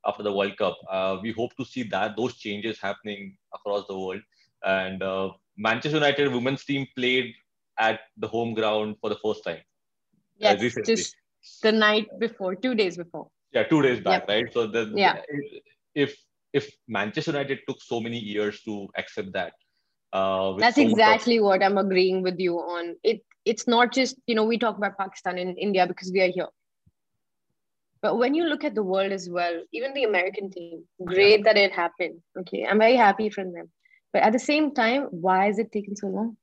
after 0.06 0.24
the 0.24 0.32
World 0.32 0.58
Cup, 0.58 0.78
uh, 0.90 1.18
we 1.22 1.32
hope 1.32 1.56
to 1.58 1.66
see 1.66 1.84
that 1.84 2.16
those 2.16 2.36
changes 2.36 2.80
happening 2.80 3.36
across 3.54 3.86
the 3.88 3.98
world. 3.98 4.22
And 4.64 5.04
uh, 5.04 5.32
Manchester 5.58 5.98
United 5.98 6.32
women's 6.32 6.64
team 6.64 6.88
played 6.96 7.34
at 7.80 8.02
the 8.18 8.28
home 8.28 8.54
ground 8.54 8.98
for 9.02 9.10
the 9.10 9.18
first 9.24 9.44
time. 9.44 9.62
yes, 10.38 10.62
just 10.86 11.16
the 11.64 11.72
night 11.72 12.08
before, 12.20 12.56
two 12.56 12.76
days 12.76 12.98
before. 12.98 13.28
Yeah, 13.52 13.64
two 13.64 13.82
days 13.82 14.02
back, 14.02 14.22
yep. 14.22 14.30
right? 14.30 14.54
So 14.54 14.68
the, 14.68 14.92
yeah. 14.96 15.22
if 15.96 16.16
if 16.54 16.70
Manchester 16.88 17.32
United 17.32 17.60
took 17.68 17.82
so 17.82 18.00
many 18.00 18.20
years 18.20 18.62
to 18.64 18.88
accept 18.98 19.34
that, 19.34 19.54
uh, 20.14 20.54
that's 20.58 20.76
so 20.76 20.82
exactly 20.82 21.38
of- 21.38 21.46
what 21.46 21.64
I'm 21.64 21.78
agreeing 21.78 22.22
with 22.22 22.40
you 22.40 22.58
on. 22.58 22.96
It 23.04 23.24
it's 23.46 23.68
not 23.68 23.94
just 23.94 24.18
you 24.28 24.36
know 24.36 24.44
we 24.44 24.58
talk 24.58 24.78
about 24.78 24.98
Pakistan 24.98 25.38
and 25.38 25.58
India 25.58 25.88
because 25.88 26.12
we 26.12 26.22
are 26.22 26.32
here, 26.32 26.48
but 28.02 28.18
when 28.18 28.34
you 28.34 28.46
look 28.46 28.64
at 28.64 28.76
the 28.76 28.84
world 28.84 29.12
as 29.12 29.30
well, 29.30 29.62
even 29.74 29.94
the 29.94 30.04
American 30.04 30.52
team, 30.52 30.84
great 31.06 31.40
yeah. 31.40 31.44
that 31.46 31.58
it 31.58 31.72
happened. 31.72 32.22
Okay, 32.40 32.66
I'm 32.66 32.80
very 32.80 32.96
happy 32.96 33.30
from 33.30 33.54
them. 33.54 33.72
But 34.12 34.24
at 34.24 34.34
the 34.34 34.40
same 34.40 34.74
time, 34.74 35.04
why 35.12 35.50
is 35.50 35.60
it 35.60 35.72
taking 35.72 35.96
so 35.96 36.08
long? 36.08 36.38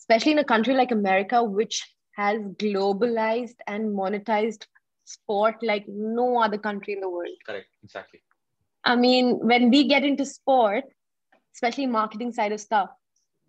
Especially 0.00 0.32
in 0.32 0.38
a 0.38 0.44
country 0.44 0.74
like 0.74 0.90
America, 0.90 1.42
which 1.44 1.86
has 2.16 2.40
globalized 2.62 3.56
and 3.66 3.96
monetized 3.96 4.66
sport 5.04 5.56
like 5.62 5.84
no 5.88 6.40
other 6.40 6.58
country 6.58 6.94
in 6.94 7.00
the 7.00 7.08
world. 7.08 7.36
Correct, 7.46 7.68
exactly. 7.84 8.22
I 8.84 8.96
mean, 8.96 9.38
when 9.38 9.70
we 9.70 9.86
get 9.86 10.04
into 10.04 10.24
sport, 10.24 10.84
especially 11.54 11.86
marketing 11.86 12.32
side 12.32 12.52
of 12.52 12.60
stuff, 12.60 12.90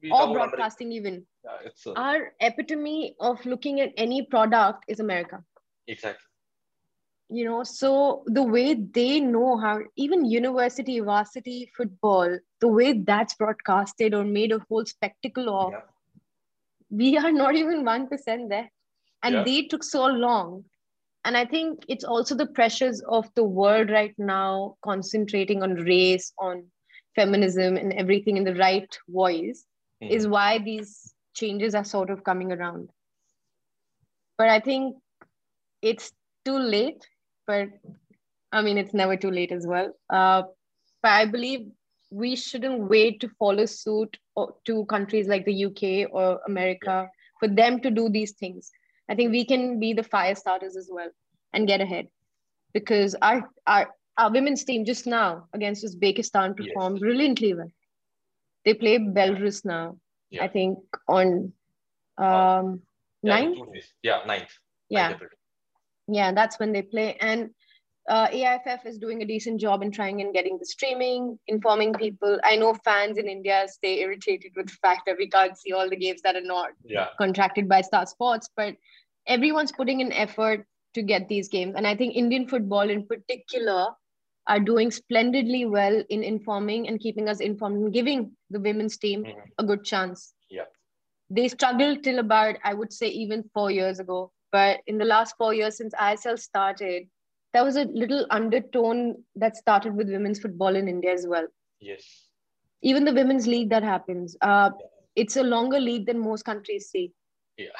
we 0.02 0.12
or 0.12 0.34
broadcasting 0.34 0.92
even, 0.92 1.26
yeah, 1.46 1.58
it's 1.66 1.86
a... 1.86 1.94
our 1.94 2.34
epitome 2.40 3.16
of 3.20 3.46
looking 3.46 3.80
at 3.82 3.94
any 3.98 4.24
product 4.24 4.84
is 4.88 5.00
America. 5.00 5.44
Exactly 5.88 6.26
you 7.32 7.46
know 7.46 7.64
so 7.64 8.24
the 8.26 8.44
way 8.44 8.74
they 8.74 9.20
know 9.20 9.58
how 9.58 9.80
even 9.96 10.26
university 10.26 11.00
varsity 11.00 11.72
football 11.76 12.38
the 12.60 12.68
way 12.68 12.92
that's 13.10 13.36
broadcasted 13.36 14.14
or 14.14 14.26
made 14.26 14.52
a 14.52 14.60
whole 14.68 14.86
spectacle 14.86 15.50
of 15.50 15.72
yeah. 15.72 15.80
We 16.92 17.18
are 17.18 17.32
not 17.44 17.56
even 17.56 17.84
1% 17.84 18.50
there 18.50 18.70
and 19.24 19.36
yeah. 19.36 19.44
they 19.44 19.64
took 19.64 19.84
so 19.84 20.06
long 20.06 20.64
and 21.26 21.38
i 21.38 21.46
think 21.46 21.84
it's 21.88 22.04
also 22.04 22.36
the 22.36 22.48
pressures 22.48 23.02
of 23.08 23.28
the 23.36 23.44
world 23.44 23.90
right 23.90 24.16
now 24.18 24.76
concentrating 24.84 25.64
on 25.64 25.76
race 25.76 26.34
on 26.40 26.64
feminism 27.16 27.78
and 27.78 27.94
everything 27.94 28.38
in 28.38 28.44
the 28.44 28.56
right 28.56 28.98
voice 29.10 29.66
mm-hmm. 30.04 30.14
is 30.14 30.28
why 30.28 30.58
these 30.58 31.14
changes 31.36 31.76
are 31.76 31.84
sort 31.84 32.10
of 32.10 32.24
coming 32.24 32.52
around 32.52 32.90
but 34.38 34.50
i 34.50 34.60
think 34.60 34.96
it's 35.82 36.12
too 36.46 36.58
late 36.58 37.06
but 37.48 37.70
I 38.52 38.62
mean, 38.62 38.78
it's 38.78 38.94
never 38.94 39.16
too 39.16 39.32
late 39.32 39.52
as 39.52 39.66
well. 39.66 39.94
Uh, 40.10 40.44
but 41.02 41.12
I 41.12 41.26
believe 41.26 41.68
we 42.12 42.36
shouldn't 42.36 42.90
wait 42.90 43.20
to 43.22 43.30
follow 43.40 43.66
suit 43.66 44.18
to 44.66 44.86
countries 44.86 45.28
like 45.28 45.46
the 45.46 45.66
UK 45.66 46.10
or 46.12 46.40
America 46.48 47.10
for 47.40 47.48
them 47.48 47.80
to 47.82 47.90
do 47.90 48.10
these 48.10 48.34
things. 48.34 48.72
I 49.10 49.16
think 49.16 49.32
we 49.32 49.46
can 49.46 49.80
be 49.80 49.94
the 49.94 50.04
fire 50.04 50.36
starters 50.36 50.76
as 50.76 50.90
well 50.92 51.10
and 51.54 51.68
get 51.68 51.82
ahead 51.82 52.08
because 52.74 53.16
our 53.22 53.50
our, 53.66 53.90
our 54.18 54.32
women's 54.32 54.64
team 54.64 54.86
just 54.86 55.08
now 55.08 55.48
against 55.54 55.84
Uzbekistan 55.86 56.56
performed 56.56 56.98
yes. 56.98 57.02
brilliantly 57.02 57.54
well. 57.54 57.72
They 58.66 58.74
play 58.76 59.00
Belarus 59.00 59.66
now, 59.66 59.98
yeah. 60.30 60.44
I 60.44 60.48
think 60.48 60.80
on 61.08 61.54
um, 62.18 62.82
yeah, 63.24 63.40
ninth. 63.40 63.58
Yeah, 64.04 64.20
ninth. 64.28 64.54
Yeah. 64.90 65.10
Ninth 65.10 65.22
yeah 66.08 66.32
that's 66.32 66.60
when 66.60 66.72
they 66.72 66.82
play 66.82 67.16
and 67.20 67.52
uh, 68.10 68.28
AIFF 68.32 68.86
is 68.86 68.98
doing 68.98 69.22
a 69.22 69.26
decent 69.26 69.60
job 69.60 69.82
in 69.82 69.92
trying 69.92 70.22
and 70.22 70.34
getting 70.34 70.58
the 70.58 70.66
streaming, 70.66 71.38
informing 71.48 71.94
people. 71.94 72.40
I 72.44 72.56
know 72.56 72.74
fans 72.84 73.18
in 73.18 73.28
India 73.28 73.66
stay 73.70 74.00
irritated 74.00 74.52
with 74.56 74.68
the 74.68 74.78
fact 74.82 75.02
that 75.06 75.18
we 75.18 75.30
can't 75.30 75.58
see 75.58 75.72
all 75.72 75.90
the 75.90 75.96
games 75.96 76.22
that 76.24 76.36
are 76.36 76.42
not 76.42 76.72
yeah. 76.84 77.08
contracted 77.18 77.70
by 77.70 77.82
Star 77.82 78.06
Sports, 78.06 78.50
but 78.56 78.76
everyone's 79.28 79.72
putting 79.72 80.02
an 80.02 80.12
effort 80.14 80.66
to 80.94 81.02
get 81.02 81.30
these 81.30 81.48
games. 81.48 81.76
And 81.78 81.86
I 81.86 81.96
think 81.96 82.16
Indian 82.16 82.48
football 82.48 82.90
in 82.90 83.06
particular 83.06 83.88
are 84.48 84.60
doing 84.60 84.90
splendidly 84.90 85.66
well 85.66 86.04
in 86.10 86.24
informing 86.24 86.88
and 86.88 87.00
keeping 87.00 87.30
us 87.30 87.40
informed 87.40 87.78
and 87.78 87.94
giving 87.94 88.32
the 88.50 88.60
women's 88.60 88.98
team 88.98 89.24
mm-hmm. 89.24 89.40
a 89.60 89.64
good 89.64 89.84
chance. 89.84 90.34
Yeah. 90.50 90.64
They 91.30 91.48
struggled 91.48 92.04
till 92.04 92.20
about, 92.20 92.56
I 92.64 92.74
would 92.74 92.92
say, 92.92 93.08
even 93.08 93.50
four 93.54 93.72
years 93.72 94.00
ago 94.00 94.32
but 94.52 94.82
in 94.86 94.98
the 94.98 95.06
last 95.06 95.36
four 95.38 95.54
years 95.54 95.78
since 95.78 95.94
ISL 95.96 96.38
started, 96.38 97.08
there 97.54 97.64
was 97.64 97.76
a 97.76 97.86
little 97.86 98.26
undertone 98.30 99.24
that 99.36 99.56
started 99.56 99.96
with 99.96 100.10
women's 100.10 100.40
football 100.40 100.76
in 100.76 100.88
India 100.88 101.12
as 101.12 101.28
well. 101.28 101.48
Yes. 101.80 102.28
Even 102.82 103.04
the 103.06 103.14
women's 103.14 103.48
league 103.48 103.70
that 103.70 103.84
happens, 103.84 104.36
uh, 104.42 104.72
yeah. 104.80 104.86
it's 105.16 105.36
a 105.38 105.44
longer 105.44 105.80
league 105.80 106.06
than 106.06 106.20
most 106.20 106.44
countries 106.44 106.90
see. 106.90 107.12
Yeah. 107.58 107.70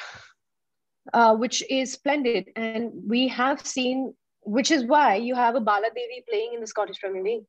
Uh, 1.12 1.34
which 1.34 1.64
is 1.68 1.92
splendid. 1.92 2.48
And 2.54 2.92
we 3.08 3.26
have 3.26 3.66
seen, 3.66 4.14
which 4.42 4.70
is 4.70 4.84
why 4.84 5.16
you 5.16 5.34
have 5.34 5.56
a 5.56 5.60
Bala 5.60 5.88
Devi 5.92 6.22
playing 6.30 6.52
in 6.54 6.60
the 6.60 6.66
Scottish 6.68 7.00
Premier 7.00 7.24
League. 7.24 7.42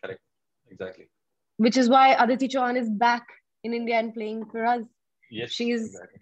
Correct. 0.00 0.20
Exactly. 0.70 1.08
Which 1.56 1.76
is 1.76 1.88
why 1.88 2.12
Aditi 2.12 2.46
Chauhan 2.46 2.78
is 2.78 2.88
back 2.88 3.26
in 3.64 3.74
India 3.74 3.96
and 3.96 4.14
playing 4.14 4.44
for 4.46 4.64
us. 4.64 4.82
Yes. 5.28 5.50
She's 5.50 5.86
exactly 5.86 6.20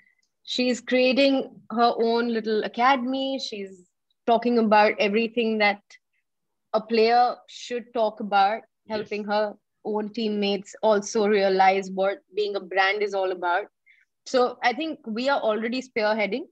she's 0.49 0.81
creating 0.81 1.51
her 1.71 1.93
own 2.03 2.33
little 2.33 2.65
academy 2.65 3.39
she's 3.39 3.88
talking 4.31 4.59
about 4.59 4.95
everything 5.07 5.59
that 5.59 5.81
a 6.75 6.81
player 6.81 7.37
should 7.49 7.93
talk 7.95 8.21
about 8.21 8.63
helping 8.89 9.23
yes. 9.23 9.31
her 9.31 9.55
own 9.85 10.11
teammates 10.19 10.75
also 10.83 11.27
realize 11.27 11.91
what 11.91 12.19
being 12.41 12.57
a 12.57 12.65
brand 12.73 13.03
is 13.03 13.15
all 13.21 13.33
about 13.33 13.67
so 14.27 14.43
i 14.63 14.73
think 14.73 14.99
we 15.21 15.29
are 15.29 15.41
already 15.41 15.81
spearheading 15.87 16.45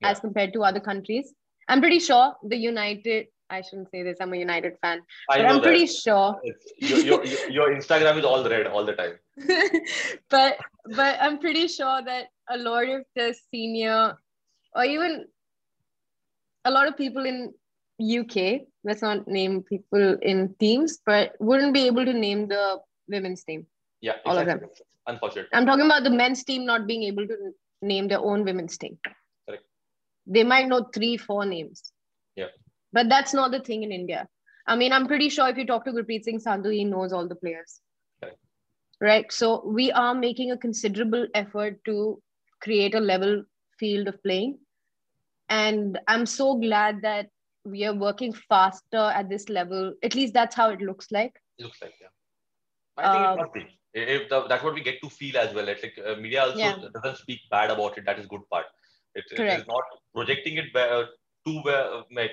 yeah. 0.00 0.10
as 0.10 0.20
compared 0.20 0.52
to 0.52 0.62
other 0.70 0.84
countries 0.90 1.34
i'm 1.68 1.80
pretty 1.86 1.98
sure 2.10 2.32
the 2.54 2.62
united 2.66 3.26
I 3.50 3.62
shouldn't 3.62 3.90
say 3.90 4.02
this. 4.02 4.18
I'm 4.20 4.32
a 4.34 4.36
United 4.36 4.74
fan, 4.82 5.00
I 5.30 5.38
but 5.38 5.46
I'm 5.46 5.60
pretty 5.62 5.86
sure 5.86 6.38
your, 6.78 7.24
your, 7.24 7.50
your 7.50 7.74
Instagram 7.74 8.18
is 8.18 8.24
all 8.24 8.46
red 8.48 8.66
all 8.66 8.84
the 8.84 8.92
time. 8.92 9.14
but 10.28 10.58
but 10.94 11.16
I'm 11.20 11.38
pretty 11.38 11.66
sure 11.68 12.02
that 12.04 12.26
a 12.50 12.58
lot 12.58 12.88
of 12.88 13.04
the 13.16 13.34
senior 13.50 14.18
or 14.74 14.84
even 14.84 15.24
a 16.68 16.70
lot 16.70 16.86
of 16.88 16.96
people 16.96 17.24
in 17.24 17.52
UK, 18.00 18.62
let's 18.84 19.02
not 19.02 19.26
name 19.26 19.62
people 19.62 20.16
in 20.22 20.54
teams, 20.60 20.98
but 21.04 21.32
wouldn't 21.40 21.74
be 21.74 21.86
able 21.86 22.04
to 22.04 22.12
name 22.12 22.46
the 22.48 22.78
women's 23.08 23.42
team. 23.44 23.66
Yeah, 24.00 24.12
exactly. 24.12 24.30
all 24.30 24.38
of 24.38 24.46
them. 24.46 24.60
Unfortunately. 25.06 25.50
I'm 25.52 25.66
talking 25.66 25.86
about 25.86 26.04
the 26.04 26.10
men's 26.10 26.44
team 26.44 26.64
not 26.64 26.86
being 26.86 27.04
able 27.04 27.26
to 27.26 27.36
name 27.82 28.08
their 28.08 28.20
own 28.20 28.44
women's 28.44 28.76
team. 28.76 28.98
Correct. 29.48 29.64
They 30.26 30.44
might 30.44 30.68
know 30.68 30.86
three, 30.94 31.16
four 31.16 31.44
names. 31.46 31.92
Yeah. 32.36 32.52
But 32.92 33.08
that's 33.08 33.34
not 33.34 33.50
the 33.50 33.60
thing 33.60 33.82
in 33.82 33.92
India. 33.92 34.28
I 34.66 34.76
mean, 34.76 34.92
I'm 34.92 35.06
pretty 35.06 35.30
sure 35.30 35.48
if 35.48 35.56
you 35.56 35.66
talk 35.66 35.84
to 35.86 35.92
Gurpreet 35.92 36.24
Singh 36.24 36.40
Sandhu, 36.40 36.72
he 36.72 36.84
knows 36.84 37.12
all 37.12 37.26
the 37.26 37.34
players. 37.34 37.80
Right. 39.00 39.30
So 39.32 39.62
we 39.64 39.92
are 39.92 40.14
making 40.14 40.50
a 40.50 40.58
considerable 40.58 41.28
effort 41.32 41.84
to 41.84 42.20
create 42.60 42.96
a 42.96 43.00
level 43.00 43.44
field 43.78 44.08
of 44.08 44.20
playing. 44.24 44.58
And 45.48 45.98
I'm 46.06 46.26
so 46.26 46.56
glad 46.56 47.02
that 47.02 47.28
we 47.64 47.84
are 47.84 47.94
working 47.94 48.32
faster 48.32 49.12
at 49.14 49.28
this 49.28 49.48
level. 49.48 49.94
At 50.02 50.14
least 50.14 50.34
that's 50.34 50.54
how 50.54 50.70
it 50.70 50.80
looks 50.80 51.10
like. 51.10 51.34
It 51.58 51.64
looks 51.64 51.80
like, 51.82 51.94
yeah. 52.00 52.08
I 52.96 53.12
think 53.12 53.26
uh, 53.26 53.32
it 53.32 53.40
must 53.40 53.54
be. 53.54 53.66
If 53.94 54.28
the, 54.28 54.46
that's 54.48 54.62
what 54.62 54.74
we 54.74 54.82
get 54.82 55.00
to 55.02 55.08
feel 55.08 55.36
as 55.38 55.54
well. 55.54 55.68
It's 55.68 55.82
like 55.82 55.98
uh, 56.04 56.16
media 56.16 56.42
also 56.42 56.58
yeah. 56.58 56.76
doesn't 56.94 57.18
speak 57.18 57.40
bad 57.50 57.70
about 57.70 57.96
it. 57.98 58.04
That 58.04 58.18
is 58.18 58.26
good 58.26 58.42
part. 58.50 58.66
It, 59.14 59.24
it 59.32 59.40
is 59.40 59.66
not 59.66 59.82
projecting 60.14 60.58
it 60.58 60.76
uh, 60.76 61.04
too 61.46 61.62
well, 61.64 62.04
like 62.14 62.32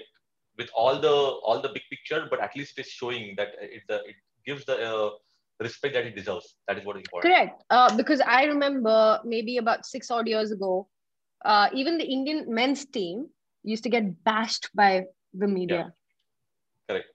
with 0.57 0.69
all 0.75 0.99
the 0.99 1.09
all 1.09 1.61
the 1.61 1.69
big 1.69 1.83
picture, 1.89 2.27
but 2.29 2.41
at 2.41 2.55
least 2.55 2.77
it's 2.77 2.89
showing 2.89 3.33
that 3.37 3.49
it, 3.59 3.83
the, 3.87 3.95
it 4.05 4.15
gives 4.45 4.65
the 4.65 4.77
uh, 4.77 5.09
respect 5.59 5.93
that 5.93 6.05
it 6.05 6.15
deserves. 6.15 6.55
That 6.67 6.77
is 6.77 6.85
what 6.85 6.97
is 6.97 7.01
important. 7.01 7.33
Correct. 7.33 7.63
Uh, 7.69 7.95
because 7.95 8.21
I 8.21 8.43
remember 8.43 9.19
maybe 9.23 9.57
about 9.57 9.85
six 9.85 10.11
odd 10.11 10.27
years 10.27 10.51
ago, 10.51 10.87
uh, 11.43 11.69
even 11.73 11.97
the 11.97 12.05
Indian 12.05 12.45
men's 12.47 12.85
team 12.85 13.27
used 13.63 13.83
to 13.83 13.89
get 13.89 14.23
bashed 14.23 14.69
by 14.73 15.05
the 15.33 15.47
media. 15.47 15.93
Yeah. 16.87 16.93
Correct. 16.93 17.07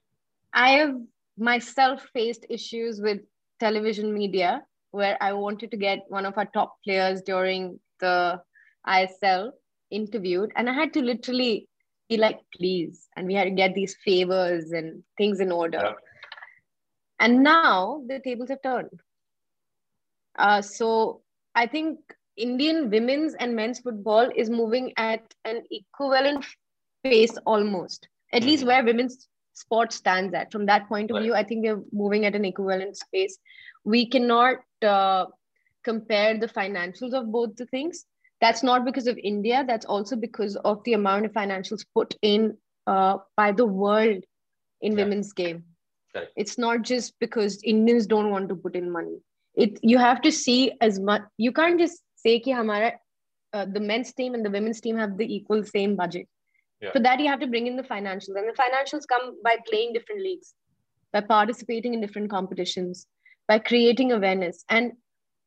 I 0.53 0.69
have 0.71 0.95
myself 1.37 2.05
faced 2.13 2.45
issues 2.49 3.01
with 3.01 3.21
television 3.59 4.13
media 4.13 4.63
where 4.91 5.17
I 5.21 5.33
wanted 5.33 5.71
to 5.71 5.77
get 5.77 5.99
one 6.09 6.25
of 6.25 6.37
our 6.37 6.45
top 6.45 6.75
players 6.83 7.21
during 7.21 7.79
the 7.99 8.41
ISL 8.87 9.51
interviewed, 9.89 10.51
and 10.55 10.69
I 10.69 10.73
had 10.73 10.93
to 10.93 11.01
literally 11.01 11.67
be 12.09 12.17
like, 12.17 12.39
please, 12.57 13.07
and 13.15 13.25
we 13.27 13.33
had 13.33 13.45
to 13.45 13.51
get 13.51 13.73
these 13.73 13.95
favors 14.03 14.71
and 14.71 15.01
things 15.17 15.39
in 15.39 15.51
order. 15.51 15.79
Yeah 15.81 15.93
and 17.21 17.43
now 17.43 18.01
the 18.07 18.19
tables 18.19 18.49
have 18.49 18.61
turned. 18.63 18.99
Uh, 20.37 20.61
so 20.61 21.21
I 21.53 21.67
think 21.67 21.99
Indian 22.37 22.89
women's 22.89 23.33
and 23.35 23.55
men's 23.55 23.79
football 23.79 24.29
is 24.35 24.49
moving 24.49 24.93
at 24.97 25.21
an 25.45 25.63
equivalent 25.71 26.45
pace 27.03 27.37
almost, 27.45 28.07
at 28.33 28.43
least 28.43 28.61
mm-hmm. 28.61 28.67
where 28.69 28.83
women's 28.83 29.27
sport 29.53 29.91
stands 29.91 30.33
at. 30.33 30.51
From 30.51 30.65
that 30.67 30.87
point 30.87 31.11
of 31.11 31.15
right. 31.15 31.23
view, 31.23 31.33
I 31.33 31.43
think 31.43 31.65
we're 31.65 31.81
moving 31.91 32.25
at 32.25 32.35
an 32.35 32.45
equivalent 32.45 32.97
space. 32.97 33.37
We 33.83 34.07
cannot 34.07 34.57
uh, 34.81 35.25
compare 35.83 36.37
the 36.37 36.47
financials 36.47 37.13
of 37.13 37.31
both 37.31 37.55
the 37.55 37.65
things, 37.65 38.05
That's 38.39 38.63
not 38.63 38.85
because 38.85 39.07
of 39.07 39.17
India. 39.17 39.63
That's 39.67 39.85
also 39.85 40.15
because 40.15 40.55
of 40.55 40.83
the 40.83 40.93
amount 40.93 41.25
of 41.25 41.31
financials 41.31 41.85
put 41.93 42.15
in 42.21 42.57
uh, 42.87 43.17
by 43.37 43.51
the 43.51 43.65
world 43.65 44.23
in 44.81 44.93
yeah. 44.93 45.03
women's 45.03 45.31
game. 45.33 45.63
Correct. 46.13 46.31
It's 46.35 46.57
not 46.57 46.81
just 46.81 47.19
because 47.19 47.61
Indians 47.63 48.07
don't 48.07 48.31
want 48.31 48.49
to 48.49 48.55
put 48.55 48.75
in 48.75 48.91
money. 48.91 49.17
It 49.55 49.79
you 49.83 49.97
have 49.97 50.21
to 50.21 50.31
see 50.31 50.71
as 50.81 50.99
much. 50.99 51.21
You 51.37 51.51
can't 51.51 51.79
just 51.79 52.01
say 52.25 52.39
ki 52.39 52.51
hamara 52.51 52.91
uh, 53.53 53.65
the 53.65 53.79
men's 53.79 54.13
team 54.13 54.33
and 54.33 54.45
the 54.45 54.49
women's 54.49 54.81
team 54.81 54.97
have 54.97 55.17
the 55.17 55.35
equal 55.35 55.63
same 55.63 55.95
budget. 55.95 56.27
Yeah. 56.81 56.91
for 56.93 56.99
that 57.01 57.19
you 57.19 57.27
have 57.27 57.39
to 57.41 57.47
bring 57.47 57.67
in 57.67 57.75
the 57.75 57.83
financials 57.83 58.35
and 58.35 58.49
the 58.49 58.57
financials 58.59 59.03
come 59.07 59.35
by 59.43 59.57
playing 59.69 59.93
different 59.93 60.21
leagues 60.21 60.55
by 61.13 61.21
participating 61.21 61.93
in 61.93 62.01
different 62.01 62.31
competitions 62.31 63.05
by 63.47 63.59
creating 63.59 64.11
awareness. 64.11 64.63
And 64.67 64.93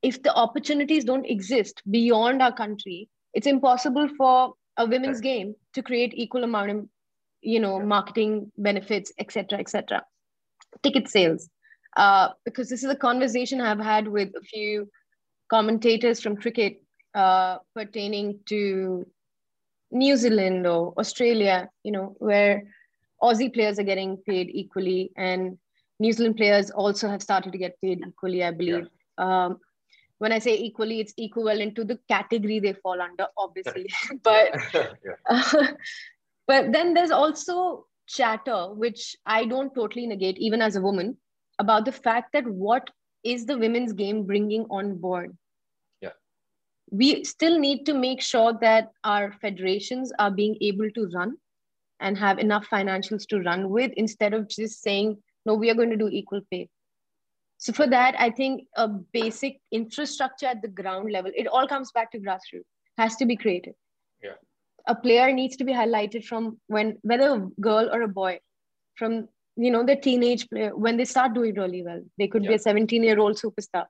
if 0.03 0.23
the 0.23 0.33
opportunities 0.33 1.05
don't 1.05 1.25
exist 1.25 1.83
beyond 1.91 2.41
our 2.41 2.53
country 2.53 3.09
it's 3.33 3.49
impossible 3.49 4.09
for 4.17 4.55
a 4.77 4.87
women's 4.87 5.21
game 5.21 5.55
to 5.73 5.83
create 5.83 6.13
equal 6.15 6.45
amount 6.45 6.71
of 6.71 6.87
you 7.41 7.59
know 7.59 7.79
yeah. 7.79 7.85
marketing 7.85 8.53
benefits 8.57 9.13
etc 9.19 9.59
etc 9.59 10.05
ticket 10.83 11.09
sales. 11.09 11.49
Uh, 11.97 12.29
because 12.45 12.69
this 12.69 12.83
is 12.83 12.91
a 12.91 12.97
conversation 12.97 13.61
i've 13.61 13.81
had 13.81 14.07
with 14.07 14.31
a 14.41 14.45
few 14.53 14.89
commentators 15.49 16.21
from 16.21 16.37
cricket 16.37 16.83
uh, 17.15 17.59
pertaining 17.75 18.41
to 18.47 19.07
New 19.91 20.17
Zealand 20.17 20.67
or 20.67 20.93
Australia, 20.99 21.71
you 21.83 21.93
know, 21.93 22.17
where 22.19 22.65
Aussie 23.23 23.53
players 23.53 23.79
are 23.79 23.85
getting 23.85 24.17
paid 24.17 24.51
equally, 24.51 25.13
and 25.17 25.59
New 26.01 26.13
Zealand 26.13 26.37
players 26.37 26.71
also 26.71 27.09
have 27.09 27.23
started 27.23 27.53
to 27.53 27.59
get 27.59 27.81
paid 27.81 28.03
equally, 28.07 28.43
I 28.43 28.51
believe. 28.51 28.89
Yeah. 29.19 29.45
Um, 29.47 29.59
when 30.19 30.33
I 30.33 30.39
say 30.39 30.57
equally, 30.57 31.01
it's 31.01 31.15
equivalent 31.17 31.77
to 31.77 31.85
the 31.85 31.99
category 32.09 32.61
they 32.61 32.73
fall 32.73 33.01
under, 33.01 33.27
obviously. 33.37 33.89
but 34.23 34.57
uh, 35.31 35.67
but 36.47 36.73
then 36.73 36.95
there's 36.95 37.11
also 37.11 37.87
chatter, 38.07 38.73
which 38.73 39.17
I 39.25 39.45
don't 39.45 39.75
totally 39.75 40.07
negate, 40.07 40.39
even 40.39 40.61
as 40.61 40.77
a 40.77 40.81
woman, 40.81 41.17
about 41.59 41.85
the 41.85 41.93
fact 41.93 42.33
that 42.33 42.47
what 42.47 42.91
is 43.25 43.47
the 43.47 43.59
women's 43.59 43.93
game 43.93 44.25
bringing 44.25 44.67
on 44.71 44.97
board? 44.97 45.37
Yeah. 46.01 46.11
We 46.91 47.25
still 47.25 47.59
need 47.59 47.87
to 47.87 47.95
make 47.95 48.21
sure 48.21 48.57
that 48.61 48.91
our 49.03 49.33
federations 49.41 50.13
are 50.19 50.31
being 50.31 50.57
able 50.61 50.91
to 50.91 51.09
run 51.15 51.37
and 52.01 52.19
have 52.19 52.39
enough 52.39 52.67
financials 52.71 53.27
to 53.29 53.41
run 53.41 53.71
with 53.71 53.93
instead 53.97 54.35
of 54.35 54.49
just 54.49 54.83
saying 54.83 55.17
no 55.47 55.55
we 55.55 55.71
are 55.71 55.75
going 55.75 55.91
to 55.91 55.97
do 55.97 56.09
equal 56.09 56.41
pay 56.51 56.69
so 57.59 57.73
for 57.73 57.87
that 57.87 58.15
i 58.19 58.31
think 58.31 58.65
a 58.77 58.89
basic 58.89 59.61
infrastructure 59.73 60.47
at 60.47 60.63
the 60.63 60.69
ground 60.69 61.13
level 61.13 61.31
it 61.35 61.47
all 61.47 61.69
comes 61.69 61.93
back 61.93 62.11
to 62.11 62.19
grassroots 62.19 62.73
has 62.99 63.17
to 63.17 63.27
be 63.27 63.37
created 63.37 63.75
yeah 64.23 64.41
a 64.87 64.95
player 64.95 65.33
needs 65.33 65.57
to 65.57 65.65
be 65.65 65.73
highlighted 65.73 66.25
from 66.25 66.59
when 66.67 66.97
whether 67.03 67.31
a 67.35 67.47
girl 67.61 67.89
or 67.93 68.03
a 68.03 68.09
boy 68.09 68.39
from 68.97 69.29
you 69.57 69.71
know 69.71 69.85
the 69.85 69.97
teenage 69.97 70.49
player 70.49 70.77
when 70.77 70.97
they 70.97 71.05
start 71.05 71.35
doing 71.35 71.55
really 71.55 71.83
well 71.83 72.01
they 72.19 72.27
could 72.27 72.45
yeah. 72.45 72.51
be 72.51 72.55
a 72.55 72.59
17 72.59 73.03
year 73.03 73.19
old 73.19 73.37
superstar. 73.37 73.87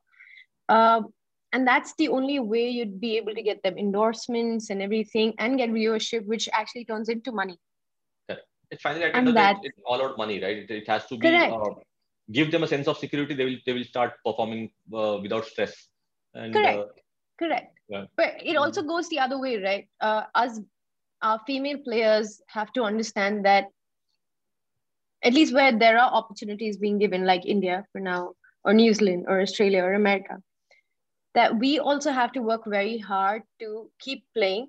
Uh, 0.69 1.03
and 1.53 1.67
that's 1.67 1.95
the 1.99 2.09
only 2.09 2.41
way 2.41 2.69
you'd 2.69 3.01
be 3.01 3.17
able 3.17 3.35
to 3.35 3.43
get 3.43 3.63
them 3.63 3.79
endorsements 3.79 4.71
and 4.71 4.83
everything 4.83 5.33
and 5.39 5.57
get 5.59 5.71
viewership 5.71 6.27
which 6.27 6.49
actually 6.53 6.85
turns 6.85 7.09
into 7.09 7.33
money. 7.33 7.59
It's 8.71 8.83
finally 8.83 9.05
at 9.05 9.13
the 9.13 9.41
end 9.41 9.59
it's 9.63 9.79
all 9.87 10.01
about 10.01 10.19
money 10.19 10.43
right? 10.43 10.59
It, 10.59 10.71
it 10.71 10.89
has 10.89 11.07
to 11.07 11.17
be 11.17 11.29
uh, 11.29 11.59
give 12.33 12.51
them 12.51 12.65
a 12.65 12.67
sense 12.67 12.89
of 12.89 12.99
security 12.99 13.35
they 13.35 13.45
will 13.45 13.57
they 13.67 13.73
will 13.73 13.85
start 13.85 14.15
performing 14.25 14.71
uh, 14.93 15.19
without 15.23 15.45
stress. 15.45 15.89
And, 16.35 16.53
correct. 16.53 16.79
Uh, 16.79 16.85
correct. 17.39 17.79
Yeah. 17.89 18.07
but 18.17 18.35
it 18.43 18.57
also 18.57 18.83
goes 18.83 19.09
the 19.09 19.19
other 19.19 19.39
way 19.39 19.59
right? 19.59 19.89
Uh, 20.01 20.23
us 20.35 20.61
our 21.23 21.41
female 21.47 21.79
players 21.79 22.43
have 22.49 22.73
to 22.73 22.83
understand 22.83 23.45
that 23.45 23.69
at 25.25 25.35
least 25.35 25.55
where 25.55 25.77
there 25.77 25.99
are 25.99 26.13
opportunities 26.13 26.77
being 26.77 26.99
given 26.99 27.25
like 27.25 27.45
india 27.47 27.85
for 27.93 28.01
now 28.01 28.33
or 28.65 28.73
new 28.73 28.93
zealand 28.95 29.25
or 29.29 29.41
australia 29.41 29.83
or 29.83 29.95
america 29.95 30.39
that 31.35 31.59
we 31.59 31.79
also 31.79 32.13
have 32.13 32.33
to 32.33 32.41
work 32.41 32.63
very 32.67 32.99
hard 32.99 33.43
to 33.61 33.91
keep 34.01 34.25
playing, 34.35 34.69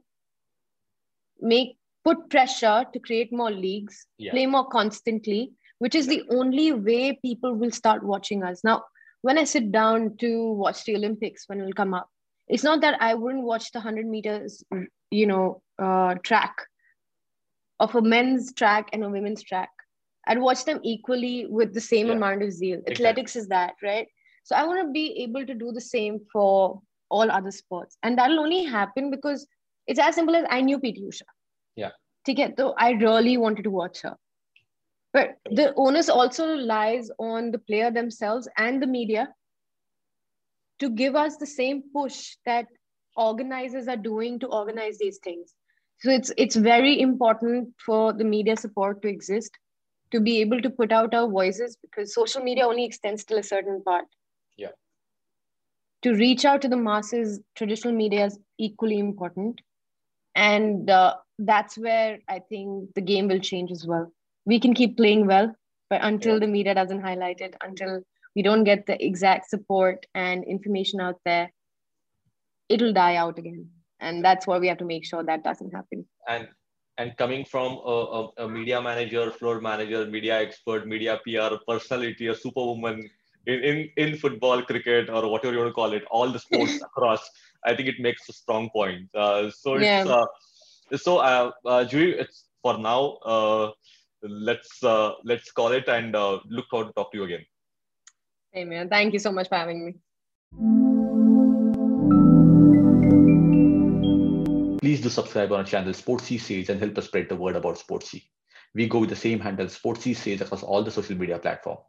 make 1.40 1.78
put 2.04 2.30
pressure 2.30 2.86
to 2.92 3.00
create 3.00 3.32
more 3.32 3.52
leagues, 3.52 4.08
yeah. 4.18 4.32
play 4.32 4.46
more 4.46 4.68
constantly, 4.68 5.52
which 5.80 5.96
is 5.96 6.08
the 6.08 6.24
only 6.30 6.72
way 6.72 7.18
people 7.22 7.54
will 7.54 7.72
start 7.72 8.04
watching 8.04 8.44
us. 8.44 8.64
Now, 8.64 8.84
when 9.22 9.38
I 9.38 9.44
sit 9.44 9.72
down 9.72 10.18
to 10.18 10.52
watch 10.52 10.84
the 10.86 10.96
Olympics 10.96 11.48
when 11.48 11.62
it 11.62 11.66
will 11.66 11.74
come 11.74 11.94
up, 11.94 12.10
it's 12.48 12.64
not 12.64 12.82
that 12.82 13.02
I 13.02 13.16
wouldn't 13.16 13.44
watch 13.44 13.72
the 13.72 13.80
100 13.80 14.06
meters, 14.06 14.64
you 15.10 15.26
know, 15.26 15.62
uh, 15.80 16.16
track 16.24 16.56
of 17.80 17.96
a 17.96 18.02
men's 18.02 18.54
track 18.54 18.90
and 18.94 19.04
a 19.04 19.10
women's 19.10 19.44
track. 19.44 19.70
I'd 20.28 20.40
watch 20.40 20.66
them 20.66 20.80
equally 20.84 21.46
with 21.48 21.74
the 21.74 21.82
same 21.82 22.08
yeah. 22.08 22.14
amount 22.14 22.44
of 22.44 22.52
zeal. 22.52 22.80
Exactly. 22.80 22.94
Athletics 22.94 23.36
is 23.36 23.48
that, 23.48 23.76
right? 23.84 24.08
So 24.44 24.56
I 24.56 24.66
want 24.66 24.86
to 24.86 24.92
be 24.92 25.24
able 25.24 25.46
to 25.46 25.54
do 25.54 25.72
the 25.72 25.82
same 25.82 26.20
for 26.32 26.82
all 27.10 27.32
other 27.32 27.52
sports. 27.52 27.98
And 28.04 28.18
that'll 28.18 28.40
only 28.40 28.64
happen 28.64 29.12
because 29.12 29.48
it's 29.88 30.00
as 30.00 30.16
simple 30.16 30.36
as 30.36 30.46
I 30.50 30.62
knew 30.62 30.78
PT 30.78 31.02
Usha. 31.04 31.24
Yeah. 31.76 31.92
To 32.26 32.34
get 32.34 32.58
though, 32.58 32.74
I 32.78 32.92
really 32.92 33.38
wanted 33.38 33.64
to 33.64 33.72
watch 33.72 34.02
her. 34.02 34.16
But 35.14 35.38
the 35.50 35.74
onus 35.78 36.10
also 36.10 36.46
lies 36.56 37.10
on 37.20 37.52
the 37.52 37.60
player 37.60 37.90
themselves 37.90 38.50
and 38.58 38.82
the 38.82 38.88
media 38.88 39.30
to 40.80 40.90
give 40.90 41.16
us 41.16 41.38
the 41.38 41.46
same 41.46 41.84
push 41.94 42.36
that 42.46 42.66
organizers 43.16 43.88
are 43.88 43.98
doing 43.98 44.40
to 44.40 44.48
organize 44.48 44.98
these 44.98 45.20
things. 45.24 45.54
So 46.02 46.10
it's 46.10 46.32
it's 46.38 46.56
very 46.56 47.00
important 47.00 47.70
for 47.86 48.12
the 48.12 48.26
media 48.26 48.58
support 48.58 49.02
to 49.04 49.08
exist, 49.08 49.58
to 50.16 50.22
be 50.22 50.40
able 50.42 50.62
to 50.66 50.70
put 50.70 50.92
out 50.98 51.14
our 51.14 51.30
voices 51.30 51.78
because 51.86 52.14
social 52.14 52.42
media 52.42 52.66
only 52.66 52.86
extends 52.86 53.26
to 53.26 53.38
a 53.38 53.44
certain 53.44 53.84
part 53.84 54.06
Yeah. 54.58 54.76
to 56.04 56.14
reach 56.14 56.46
out 56.46 56.62
to 56.64 56.70
the 56.74 56.78
masses, 56.78 57.40
traditional 57.56 57.94
media 57.94 58.26
is 58.26 58.40
equally 58.58 59.00
important. 59.00 59.62
And 60.36 60.90
uh, 60.90 61.16
that's 61.40 61.78
where 61.78 62.20
I 62.30 62.40
think 62.40 62.94
the 62.96 63.02
game 63.02 63.28
will 63.28 63.40
change 63.40 63.72
as 63.72 63.86
well. 63.94 64.12
We 64.46 64.60
can 64.60 64.74
keep 64.74 64.98
playing 64.98 65.28
well, 65.28 65.54
but 65.90 66.04
until 66.04 66.34
yeah. 66.34 66.40
the 66.40 66.48
media 66.48 66.76
doesn't 66.76 67.02
highlight 67.02 67.42
it, 67.42 67.56
until 67.62 68.02
we 68.36 68.44
don't 68.48 68.66
get 68.66 68.86
the 68.86 68.98
exact 69.06 69.50
support 69.50 70.06
and 70.14 70.44
information 70.44 71.00
out 71.00 71.20
there, 71.26 71.52
it'll 72.70 72.94
die 72.94 73.16
out 73.16 73.40
again. 73.40 73.70
And 74.00 74.24
that's 74.24 74.46
why 74.46 74.60
we 74.60 74.68
have 74.68 74.78
to 74.80 74.86
make 74.86 75.06
sure 75.06 75.24
that 75.24 75.44
doesn't 75.44 75.74
happen. 75.74 76.06
And 76.28 76.50
and 76.98 77.16
coming 77.18 77.44
from 77.44 77.80
a, 77.86 77.98
a, 78.40 78.46
a 78.46 78.50
media 78.50 78.82
manager, 78.82 79.32
floor 79.32 79.60
manager, 79.60 80.06
media 80.06 80.40
expert, 80.40 80.88
media 80.88 81.20
PR 81.26 81.58
personality, 81.68 82.28
a 82.28 82.36
superwoman, 82.36 83.10
in, 83.48 83.60
in, 83.64 83.90
in 83.98 84.18
football, 84.18 84.62
cricket, 84.64 85.10
or 85.10 85.30
whatever 85.30 85.54
you 85.54 85.60
want 85.60 85.70
to 85.70 85.74
call 85.74 85.94
it, 85.94 86.04
all 86.10 86.30
the 86.32 86.40
sports 86.40 86.82
across, 86.82 87.30
I 87.64 87.76
think 87.76 87.90
it 87.90 88.00
makes 88.00 88.28
a 88.30 88.34
strong 88.34 88.70
point. 88.70 89.10
Uh, 89.14 89.52
so 89.52 89.78
yeah. 89.78 90.02
it's 90.02 90.10
uh, 90.10 90.26
so 90.98 91.18
uh, 91.18 91.52
uh, 91.66 91.86
it's 91.92 92.46
for 92.62 92.78
now. 92.78 93.18
Uh, 93.26 93.72
let's 94.24 94.84
uh, 94.84 95.14
let's 95.24 95.52
call 95.52 95.72
it 95.72 95.88
and 95.88 96.16
uh, 96.16 96.40
look 96.48 96.66
forward 96.70 96.88
to 96.88 96.94
talk 96.94 97.12
to 97.12 97.18
you 97.20 97.24
again. 97.26 97.46
Hey 98.52 98.64
man, 98.64 98.90
thank 98.90 99.14
you 99.14 99.20
so 99.20 99.32
much 99.32 99.50
for 99.50 99.56
having 99.56 99.86
me. 99.86 100.85
Please 104.96 105.04
do 105.04 105.10
subscribe 105.10 105.52
on 105.52 105.60
our 105.60 105.66
channel 105.66 105.92
Sportsy 105.92 106.40
Sage 106.40 106.70
and 106.70 106.80
help 106.80 106.98
us 106.98 107.08
spread 107.08 107.28
the 107.28 107.36
word 107.36 107.58
about 107.58 107.76
Sportsy. 107.76 108.24
We 108.74 108.88
go 108.88 109.00
with 109.00 109.10
the 109.10 109.16
same 109.18 109.42
handle 109.42 109.66
Sportsy 109.66 110.16
Sage 110.16 110.40
across 110.40 110.64
all 110.64 110.84
the 110.84 110.90
social 110.90 111.18
media 111.18 111.38
platforms. 111.38 111.82